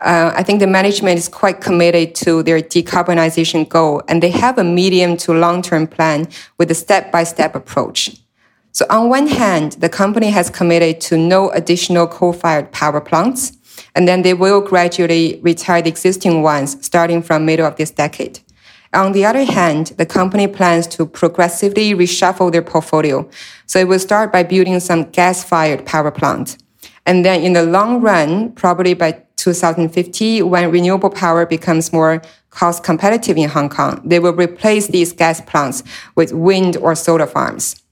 Uh, 0.00 0.32
I 0.34 0.42
think 0.42 0.60
the 0.60 0.66
management 0.66 1.18
is 1.18 1.28
quite 1.28 1.60
committed 1.60 2.14
to 2.16 2.42
their 2.42 2.60
decarbonization 2.60 3.68
goal, 3.68 4.02
and 4.08 4.22
they 4.22 4.30
have 4.30 4.58
a 4.58 4.64
medium 4.64 5.16
to 5.18 5.32
long 5.32 5.62
term 5.62 5.86
plan 5.86 6.28
with 6.58 6.70
a 6.70 6.74
step 6.74 7.12
by 7.12 7.24
step 7.24 7.54
approach. 7.54 8.16
So, 8.72 8.84
on 8.90 9.08
one 9.08 9.28
hand, 9.28 9.72
the 9.72 9.88
company 9.88 10.30
has 10.30 10.50
committed 10.50 11.00
to 11.02 11.16
no 11.16 11.50
additional 11.50 12.06
coal 12.06 12.32
fired 12.32 12.72
power 12.72 13.00
plants, 13.00 13.52
and 13.94 14.08
then 14.08 14.22
they 14.22 14.34
will 14.34 14.60
gradually 14.60 15.40
retire 15.42 15.80
the 15.80 15.90
existing 15.90 16.42
ones 16.42 16.84
starting 16.84 17.22
from 17.22 17.46
middle 17.46 17.66
of 17.66 17.76
this 17.76 17.90
decade. 17.90 18.40
On 18.92 19.12
the 19.12 19.24
other 19.24 19.44
hand, 19.44 19.88
the 19.98 20.06
company 20.06 20.46
plans 20.46 20.86
to 20.88 21.04
progressively 21.04 21.94
reshuffle 21.94 22.52
their 22.52 22.62
portfolio. 22.62 23.28
So 23.66 23.80
it 23.80 23.88
will 23.88 23.98
start 23.98 24.32
by 24.32 24.44
building 24.44 24.78
some 24.78 25.10
gas-fired 25.10 25.84
power 25.84 26.12
plants. 26.12 26.58
And 27.04 27.24
then 27.24 27.42
in 27.42 27.54
the 27.54 27.64
long 27.64 28.00
run, 28.00 28.52
probably 28.52 28.94
by 28.94 29.22
2050, 29.44 30.42
when 30.42 30.70
renewable 30.70 31.10
power 31.10 31.44
becomes 31.44 31.92
more 31.92 32.22
cost 32.50 32.82
competitive 32.82 33.36
in 33.36 33.48
Hong 33.48 33.68
Kong, 33.68 34.00
they 34.04 34.18
will 34.18 34.32
replace 34.32 34.86
these 34.88 35.12
gas 35.12 35.40
plants 35.42 35.82
with 36.14 36.32
wind 36.32 36.76
or 36.78 36.94
solar 36.94 37.26
farms 37.26 37.83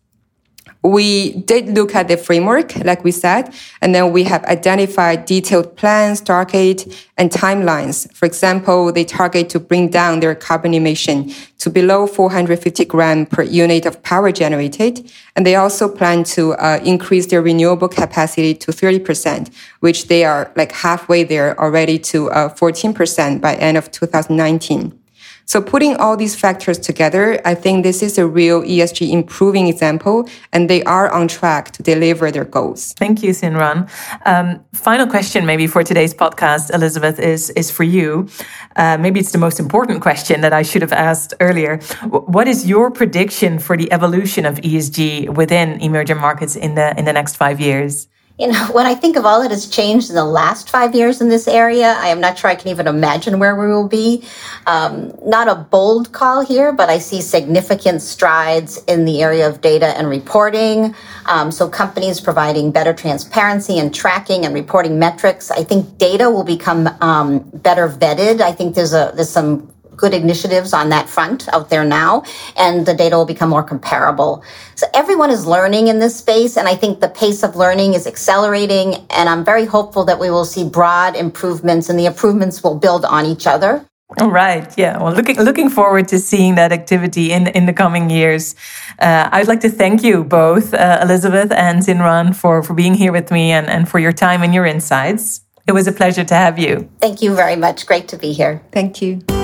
we 0.82 1.34
did 1.42 1.68
look 1.68 1.94
at 1.94 2.08
the 2.08 2.16
framework, 2.16 2.76
like 2.84 3.04
we 3.04 3.12
said, 3.12 3.54
and 3.80 3.94
then 3.94 4.12
we 4.12 4.24
have 4.24 4.44
identified 4.44 5.26
detailed 5.26 5.76
plans, 5.76 6.20
target, 6.20 6.92
and 7.16 7.30
timelines. 7.30 8.12
For 8.14 8.26
example, 8.26 8.92
they 8.92 9.04
target 9.04 9.48
to 9.50 9.60
bring 9.60 9.88
down 9.88 10.20
their 10.20 10.34
carbon 10.34 10.74
emission 10.74 11.32
to 11.58 11.70
below 11.70 12.08
450 12.08 12.84
gram 12.86 13.26
per 13.26 13.42
unit 13.42 13.86
of 13.86 14.02
power 14.02 14.32
generated. 14.32 15.08
And 15.36 15.46
they 15.46 15.54
also 15.54 15.88
plan 15.88 16.24
to 16.24 16.54
uh, 16.54 16.80
increase 16.84 17.26
their 17.26 17.42
renewable 17.42 17.88
capacity 17.88 18.54
to 18.54 18.72
30%, 18.72 19.54
which 19.80 20.08
they 20.08 20.24
are 20.24 20.50
like 20.56 20.72
halfway 20.72 21.22
there 21.22 21.58
already 21.60 21.98
to 22.00 22.30
uh, 22.30 22.48
14% 22.48 23.40
by 23.40 23.54
end 23.54 23.76
of 23.76 23.92
2019. 23.92 25.01
So 25.46 25.60
putting 25.60 25.96
all 25.96 26.16
these 26.16 26.34
factors 26.34 26.78
together, 26.78 27.40
I 27.44 27.54
think 27.54 27.82
this 27.82 28.02
is 28.02 28.18
a 28.18 28.26
real 28.26 28.62
ESG 28.62 29.10
improving 29.10 29.68
example, 29.68 30.28
and 30.52 30.68
they 30.70 30.82
are 30.84 31.10
on 31.10 31.28
track 31.28 31.72
to 31.72 31.82
deliver 31.82 32.30
their 32.30 32.44
goals. 32.44 32.92
Thank 32.94 33.22
you, 33.22 33.30
Xinran. 33.30 33.88
Um, 34.24 34.64
final 34.72 35.06
question, 35.06 35.46
maybe 35.46 35.66
for 35.66 35.82
today's 35.82 36.14
podcast, 36.14 36.72
Elisabeth, 36.72 37.18
is 37.18 37.50
is 37.50 37.70
for 37.70 37.84
you. 37.84 38.28
Uh, 38.76 38.96
maybe 38.98 39.20
it's 39.20 39.32
the 39.32 39.38
most 39.38 39.60
important 39.60 40.00
question 40.00 40.40
that 40.40 40.52
I 40.52 40.62
should 40.62 40.82
have 40.82 40.92
asked 40.92 41.34
earlier. 41.40 41.78
What 42.08 42.48
is 42.48 42.66
your 42.68 42.90
prediction 42.90 43.58
for 43.58 43.76
the 43.76 43.92
evolution 43.92 44.46
of 44.46 44.56
ESG 44.60 45.34
within 45.34 45.80
emerging 45.80 46.18
markets 46.18 46.56
in 46.56 46.74
the 46.74 46.98
in 46.98 47.04
the 47.04 47.12
next 47.12 47.36
five 47.36 47.60
years? 47.60 48.08
You 48.42 48.48
know, 48.48 48.66
when 48.72 48.86
I 48.86 48.94
think 48.94 49.16
of 49.16 49.24
all 49.24 49.40
that 49.42 49.52
has 49.52 49.68
changed 49.68 50.10
in 50.10 50.16
the 50.16 50.24
last 50.24 50.68
five 50.68 50.94
years 50.94 51.20
in 51.20 51.28
this 51.28 51.46
area, 51.46 51.94
I 51.98 52.08
am 52.08 52.20
not 52.20 52.36
sure 52.36 52.50
I 52.50 52.56
can 52.56 52.68
even 52.68 52.88
imagine 52.88 53.38
where 53.38 53.54
we 53.54 53.68
will 53.68 53.88
be. 53.88 54.24
Um, 54.66 55.14
not 55.24 55.48
a 55.48 55.54
bold 55.54 56.12
call 56.12 56.44
here, 56.44 56.72
but 56.72 56.90
I 56.90 56.98
see 56.98 57.20
significant 57.22 58.02
strides 58.02 58.82
in 58.88 59.04
the 59.04 59.22
area 59.22 59.48
of 59.48 59.60
data 59.60 59.96
and 59.96 60.08
reporting. 60.08 60.94
Um, 61.26 61.52
so 61.52 61.68
companies 61.68 62.20
providing 62.20 62.72
better 62.72 62.92
transparency 62.92 63.78
and 63.78 63.94
tracking 63.94 64.44
and 64.44 64.52
reporting 64.54 64.98
metrics. 64.98 65.52
I 65.52 65.62
think 65.62 65.98
data 65.98 66.28
will 66.28 66.44
become 66.44 66.88
um, 67.00 67.48
better 67.54 67.88
vetted. 67.88 68.40
I 68.40 68.50
think 68.50 68.74
there's 68.74 68.92
a 68.92 69.12
there's 69.14 69.30
some 69.30 69.72
good 69.96 70.14
initiatives 70.14 70.72
on 70.72 70.88
that 70.90 71.08
front 71.08 71.48
out 71.52 71.70
there 71.70 71.84
now, 71.84 72.24
and 72.56 72.86
the 72.86 72.94
data 72.94 73.16
will 73.16 73.26
become 73.26 73.50
more 73.50 73.62
comparable. 73.62 74.42
So 74.74 74.86
everyone 74.94 75.30
is 75.30 75.46
learning 75.46 75.88
in 75.88 75.98
this 75.98 76.16
space, 76.16 76.56
and 76.56 76.68
I 76.68 76.74
think 76.74 77.00
the 77.00 77.08
pace 77.08 77.42
of 77.42 77.56
learning 77.56 77.94
is 77.94 78.06
accelerating, 78.06 79.06
and 79.10 79.28
I'm 79.28 79.44
very 79.44 79.64
hopeful 79.64 80.04
that 80.04 80.18
we 80.18 80.30
will 80.30 80.44
see 80.44 80.64
broad 80.68 81.16
improvements, 81.16 81.88
and 81.88 81.98
the 81.98 82.06
improvements 82.06 82.62
will 82.62 82.76
build 82.76 83.04
on 83.04 83.26
each 83.26 83.46
other. 83.46 83.86
All 84.20 84.30
right. 84.30 84.66
Yeah. 84.76 85.02
Well, 85.02 85.14
looking 85.14 85.36
looking 85.38 85.70
forward 85.70 86.08
to 86.08 86.18
seeing 86.18 86.56
that 86.56 86.70
activity 86.72 87.32
in 87.32 87.46
in 87.46 87.66
the 87.66 87.72
coming 87.72 88.10
years. 88.10 88.54
Uh, 88.98 89.28
I'd 89.32 89.48
like 89.48 89.60
to 89.60 89.70
thank 89.70 90.02
you 90.02 90.22
both, 90.22 90.74
uh, 90.74 90.98
Elisabeth 91.02 91.50
and 91.50 91.82
Xinran, 91.82 92.34
for 92.34 92.62
for 92.62 92.74
being 92.74 92.94
here 92.94 93.12
with 93.12 93.30
me 93.30 93.52
and 93.52 93.68
and 93.68 93.88
for 93.88 93.98
your 93.98 94.12
time 94.12 94.42
and 94.42 94.52
your 94.52 94.66
insights. 94.66 95.40
It 95.66 95.72
was 95.72 95.86
a 95.86 95.92
pleasure 95.92 96.24
to 96.24 96.34
have 96.34 96.58
you. 96.58 96.88
Thank 97.00 97.22
you 97.22 97.34
very 97.34 97.56
much. 97.56 97.86
Great 97.86 98.08
to 98.08 98.16
be 98.16 98.32
here. 98.32 98.60
Thank 98.72 99.00
you. 99.00 99.41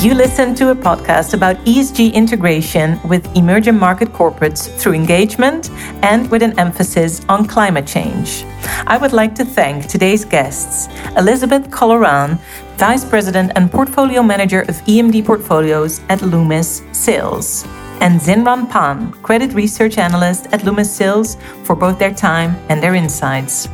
You 0.00 0.14
listen 0.14 0.54
to 0.54 0.70
a 0.70 0.76
podcast 0.76 1.34
about 1.34 1.56
ESG 1.64 2.14
integration 2.14 3.00
with 3.08 3.26
emerging 3.36 3.76
market 3.80 4.10
corporates 4.10 4.70
through 4.78 4.92
engagement 4.92 5.70
and 6.04 6.30
with 6.30 6.40
an 6.44 6.56
emphasis 6.56 7.20
on 7.28 7.48
climate 7.48 7.84
change. 7.84 8.44
I 8.86 8.96
would 8.96 9.12
like 9.12 9.34
to 9.34 9.44
thank 9.44 9.88
today's 9.88 10.24
guests 10.24 10.86
Elisabeth 11.16 11.68
Colleran, 11.72 12.38
Vice 12.76 13.04
President 13.04 13.50
and 13.56 13.72
Portfolio 13.72 14.22
Manager 14.22 14.60
of 14.60 14.76
EMD 14.86 15.26
Portfolios 15.26 16.00
at 16.08 16.22
Loomis 16.22 16.82
Sayles, 16.92 17.64
and 18.00 18.20
Xinran 18.20 18.70
Pan, 18.70 19.10
Credit 19.24 19.52
Research 19.52 19.98
Analyst 19.98 20.46
at 20.52 20.64
Loomis 20.64 20.94
Sayles, 20.94 21.36
for 21.64 21.74
both 21.74 21.98
their 21.98 22.14
time 22.14 22.54
and 22.68 22.80
their 22.80 22.94
insights. 22.94 23.68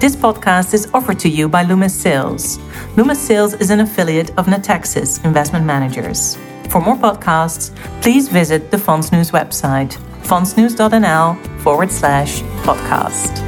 This 0.00 0.14
podcast 0.14 0.74
is 0.74 0.88
offered 0.94 1.18
to 1.20 1.28
you 1.28 1.48
by 1.48 1.62
Loomis 1.62 1.94
Sayles. 1.94 2.58
Loomis 2.96 3.20
Sayles 3.20 3.54
is 3.54 3.70
an 3.70 3.80
affiliate 3.80 4.30
of 4.38 4.46
Natixis 4.46 5.24
Investment 5.24 5.66
Managers. 5.66 6.36
For 6.68 6.80
more 6.80 6.96
podcasts, 6.96 7.74
please 8.02 8.28
visit 8.28 8.70
the 8.70 8.76
Fondsnews 8.76 9.32
website, 9.32 9.96
fondsnews.nl 10.22 11.60
forward 11.60 11.90
slash 11.90 12.42
podcast. 12.62 13.44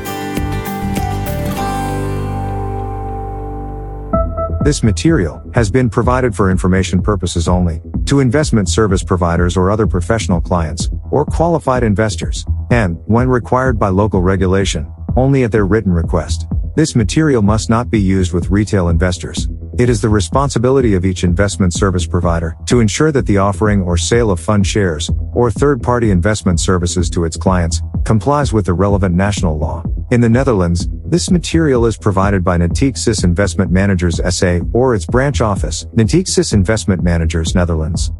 This 4.62 4.82
material 4.82 5.42
has 5.54 5.70
been 5.70 5.88
provided 5.88 6.34
for 6.34 6.50
information 6.50 7.00
purposes 7.00 7.48
only 7.48 7.80
to 8.04 8.20
investment 8.20 8.68
service 8.68 9.02
providers 9.02 9.56
or 9.56 9.70
other 9.70 9.86
professional 9.86 10.40
clients 10.40 10.90
or 11.10 11.24
qualified 11.24 11.82
investors, 11.82 12.44
and, 12.70 12.98
when 13.06 13.28
required 13.28 13.78
by 13.78 13.88
local 13.88 14.20
regulation, 14.20 14.92
only 15.16 15.44
at 15.44 15.52
their 15.52 15.66
written 15.66 15.92
request. 15.92 16.46
This 16.76 16.94
material 16.94 17.42
must 17.42 17.68
not 17.68 17.90
be 17.90 18.00
used 18.00 18.32
with 18.32 18.50
retail 18.50 18.88
investors. 18.88 19.48
It 19.78 19.88
is 19.88 20.00
the 20.00 20.08
responsibility 20.08 20.94
of 20.94 21.04
each 21.04 21.24
investment 21.24 21.72
service 21.72 22.06
provider 22.06 22.56
to 22.66 22.80
ensure 22.80 23.12
that 23.12 23.26
the 23.26 23.38
offering 23.38 23.82
or 23.82 23.96
sale 23.96 24.30
of 24.30 24.38
fund 24.38 24.66
shares 24.66 25.10
or 25.32 25.50
third-party 25.50 26.10
investment 26.10 26.60
services 26.60 27.08
to 27.10 27.24
its 27.24 27.36
clients 27.36 27.80
complies 28.04 28.52
with 28.52 28.66
the 28.66 28.74
relevant 28.74 29.14
national 29.14 29.58
law. 29.58 29.82
In 30.10 30.20
the 30.20 30.28
Netherlands, 30.28 30.88
this 31.06 31.30
material 31.30 31.86
is 31.86 31.96
provided 31.96 32.44
by 32.44 32.58
Natixis 32.58 33.24
Investment 33.24 33.70
Managers 33.70 34.20
SA 34.34 34.60
or 34.72 34.94
its 34.94 35.06
branch 35.06 35.40
office, 35.40 35.86
Natixis 35.96 36.52
Investment 36.52 37.02
Managers 37.02 37.54
Netherlands. 37.54 38.12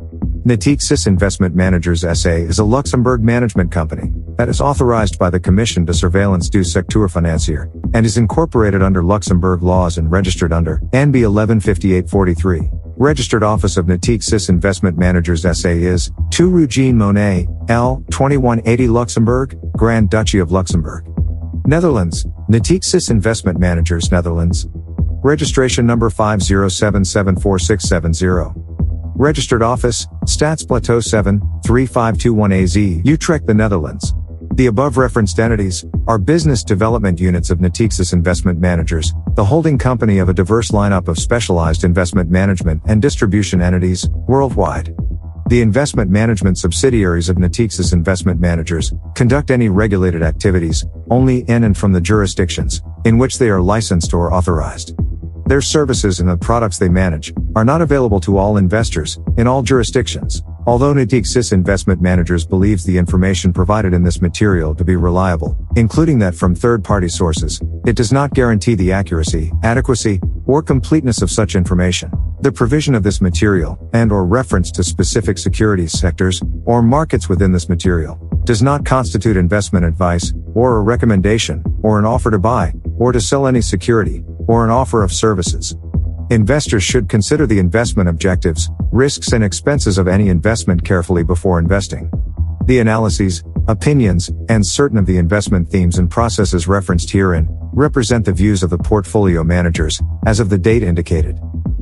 Natixis 0.46 1.06
Investment 1.06 1.54
Managers 1.54 2.00
SA 2.00 2.30
is 2.30 2.58
a 2.58 2.64
Luxembourg 2.64 3.22
management 3.22 3.70
company 3.70 4.10
that 4.38 4.48
is 4.48 4.62
authorized 4.62 5.18
by 5.18 5.28
the 5.28 5.38
Commission 5.38 5.84
de 5.84 5.92
Surveillance 5.92 6.48
du 6.48 6.64
Secteur 6.64 7.10
Financier 7.10 7.70
and 7.92 8.06
is 8.06 8.16
incorporated 8.16 8.80
under 8.80 9.04
Luxembourg 9.04 9.62
laws 9.62 9.98
and 9.98 10.10
registered 10.10 10.50
under 10.50 10.78
NB 10.94 11.26
115843. 11.26 12.70
Registered 12.96 13.42
office 13.42 13.76
of 13.76 13.84
Natixis 13.84 14.48
Investment 14.48 14.96
Managers 14.96 15.42
SA 15.42 15.68
is 15.68 16.10
2 16.30 16.48
Rue 16.48 16.66
Jean 16.66 16.96
Monnet, 16.96 17.46
L. 17.68 18.02
2180 18.10 18.88
Luxembourg, 18.88 19.54
Grand 19.76 20.08
Duchy 20.08 20.38
of 20.38 20.52
Luxembourg. 20.52 21.04
Netherlands, 21.66 22.24
Natixis 22.48 23.10
Investment 23.10 23.58
Managers 23.58 24.10
Netherlands. 24.10 24.66
Registration 25.22 25.84
number 25.84 26.08
507746770. 26.08 28.69
Registered 29.20 29.62
office, 29.62 30.06
Stadsplateau 30.24 31.04
7, 31.04 31.40
3521 31.66 32.52
AZ, 32.52 32.74
Utrecht, 33.04 33.46
the 33.46 33.52
Netherlands. 33.52 34.14
The 34.54 34.64
above 34.64 34.96
referenced 34.96 35.38
entities 35.38 35.84
are 36.06 36.16
business 36.16 36.64
development 36.64 37.20
units 37.20 37.50
of 37.50 37.58
Natixis 37.58 38.14
Investment 38.14 38.60
Managers, 38.60 39.12
the 39.34 39.44
holding 39.44 39.76
company 39.76 40.20
of 40.20 40.30
a 40.30 40.32
diverse 40.32 40.70
lineup 40.70 41.06
of 41.06 41.18
specialized 41.18 41.84
investment 41.84 42.30
management 42.30 42.80
and 42.86 43.02
distribution 43.02 43.60
entities 43.60 44.08
worldwide. 44.26 44.96
The 45.50 45.60
investment 45.60 46.10
management 46.10 46.56
subsidiaries 46.56 47.28
of 47.28 47.36
Natixis 47.36 47.92
Investment 47.92 48.40
Managers 48.40 48.94
conduct 49.14 49.50
any 49.50 49.68
regulated 49.68 50.22
activities 50.22 50.86
only 51.10 51.40
in 51.40 51.64
and 51.64 51.76
from 51.76 51.92
the 51.92 52.00
jurisdictions 52.00 52.80
in 53.04 53.18
which 53.18 53.36
they 53.36 53.50
are 53.50 53.60
licensed 53.60 54.14
or 54.14 54.32
authorized. 54.32 54.94
Their 55.50 55.60
services 55.60 56.20
and 56.20 56.28
the 56.28 56.36
products 56.36 56.78
they 56.78 56.88
manage 56.88 57.34
are 57.56 57.64
not 57.64 57.82
available 57.82 58.20
to 58.20 58.38
all 58.38 58.56
investors 58.56 59.18
in 59.36 59.48
all 59.48 59.64
jurisdictions. 59.64 60.44
Although 60.64 60.94
Natixis 60.94 61.52
Investment 61.52 62.00
Managers 62.00 62.46
believes 62.46 62.84
the 62.84 62.96
information 62.96 63.52
provided 63.52 63.92
in 63.92 64.04
this 64.04 64.22
material 64.22 64.76
to 64.76 64.84
be 64.84 64.94
reliable, 64.94 65.58
including 65.74 66.20
that 66.20 66.36
from 66.36 66.54
third-party 66.54 67.08
sources, 67.08 67.60
it 67.84 67.96
does 67.96 68.12
not 68.12 68.32
guarantee 68.32 68.76
the 68.76 68.92
accuracy, 68.92 69.50
adequacy, 69.64 70.20
or 70.46 70.62
completeness 70.62 71.20
of 71.20 71.32
such 71.32 71.56
information. 71.56 72.12
The 72.42 72.52
provision 72.52 72.94
of 72.94 73.02
this 73.02 73.20
material, 73.20 73.76
and 73.92 74.12
or 74.12 74.24
reference 74.24 74.70
to 74.70 74.84
specific 74.84 75.36
securities 75.36 75.98
sectors, 75.98 76.40
or 76.64 76.80
markets 76.80 77.28
within 77.28 77.50
this 77.50 77.68
material, 77.68 78.14
does 78.44 78.62
not 78.62 78.84
constitute 78.84 79.36
investment 79.36 79.84
advice, 79.84 80.32
or 80.54 80.76
a 80.76 80.82
recommendation, 80.82 81.64
or 81.82 81.98
an 81.98 82.04
offer 82.04 82.30
to 82.30 82.38
buy, 82.38 82.72
or 82.98 83.10
to 83.10 83.20
sell 83.20 83.48
any 83.48 83.60
security, 83.60 84.22
or 84.48 84.64
an 84.64 84.70
offer 84.70 85.02
of 85.02 85.12
services. 85.12 85.74
Investors 86.30 86.82
should 86.82 87.08
consider 87.08 87.46
the 87.46 87.58
investment 87.58 88.08
objectives, 88.08 88.70
risks 88.92 89.32
and 89.32 89.42
expenses 89.42 89.98
of 89.98 90.06
any 90.06 90.28
investment 90.28 90.84
carefully 90.84 91.24
before 91.24 91.58
investing. 91.58 92.10
The 92.66 92.78
analyses, 92.78 93.42
opinions, 93.66 94.30
and 94.48 94.64
certain 94.64 94.98
of 94.98 95.06
the 95.06 95.16
investment 95.16 95.68
themes 95.68 95.98
and 95.98 96.10
processes 96.10 96.68
referenced 96.68 97.10
herein 97.10 97.48
represent 97.72 98.24
the 98.24 98.32
views 98.32 98.62
of 98.62 98.70
the 98.70 98.78
portfolio 98.78 99.42
managers 99.42 100.00
as 100.26 100.40
of 100.40 100.50
the 100.50 100.58
date 100.58 100.82
indicated. 100.82 101.38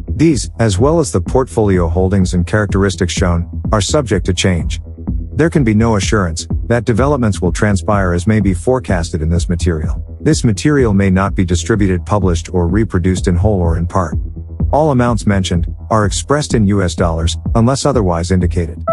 These, 0.08 0.50
as 0.58 0.78
well 0.78 0.98
as 0.98 1.12
the 1.12 1.20
portfolio 1.20 1.86
holdings 1.86 2.34
and 2.34 2.46
characteristics 2.46 3.12
shown, 3.12 3.62
are 3.70 3.80
subject 3.80 4.26
to 4.26 4.34
change. 4.34 4.80
There 5.34 5.50
can 5.50 5.62
be 5.62 5.74
no 5.74 5.96
assurance 5.96 6.46
that 6.66 6.84
developments 6.84 7.40
will 7.40 7.52
transpire 7.52 8.12
as 8.12 8.26
may 8.26 8.40
be 8.40 8.54
forecasted 8.54 9.22
in 9.22 9.28
this 9.28 9.48
material. 9.48 10.07
This 10.20 10.42
material 10.42 10.94
may 10.94 11.10
not 11.10 11.36
be 11.36 11.44
distributed, 11.44 12.04
published, 12.04 12.52
or 12.52 12.66
reproduced 12.66 13.28
in 13.28 13.36
whole 13.36 13.60
or 13.60 13.78
in 13.78 13.86
part. 13.86 14.16
All 14.72 14.90
amounts 14.90 15.26
mentioned 15.26 15.72
are 15.90 16.04
expressed 16.06 16.54
in 16.54 16.66
US 16.66 16.96
dollars 16.96 17.36
unless 17.54 17.86
otherwise 17.86 18.32
indicated. 18.32 18.84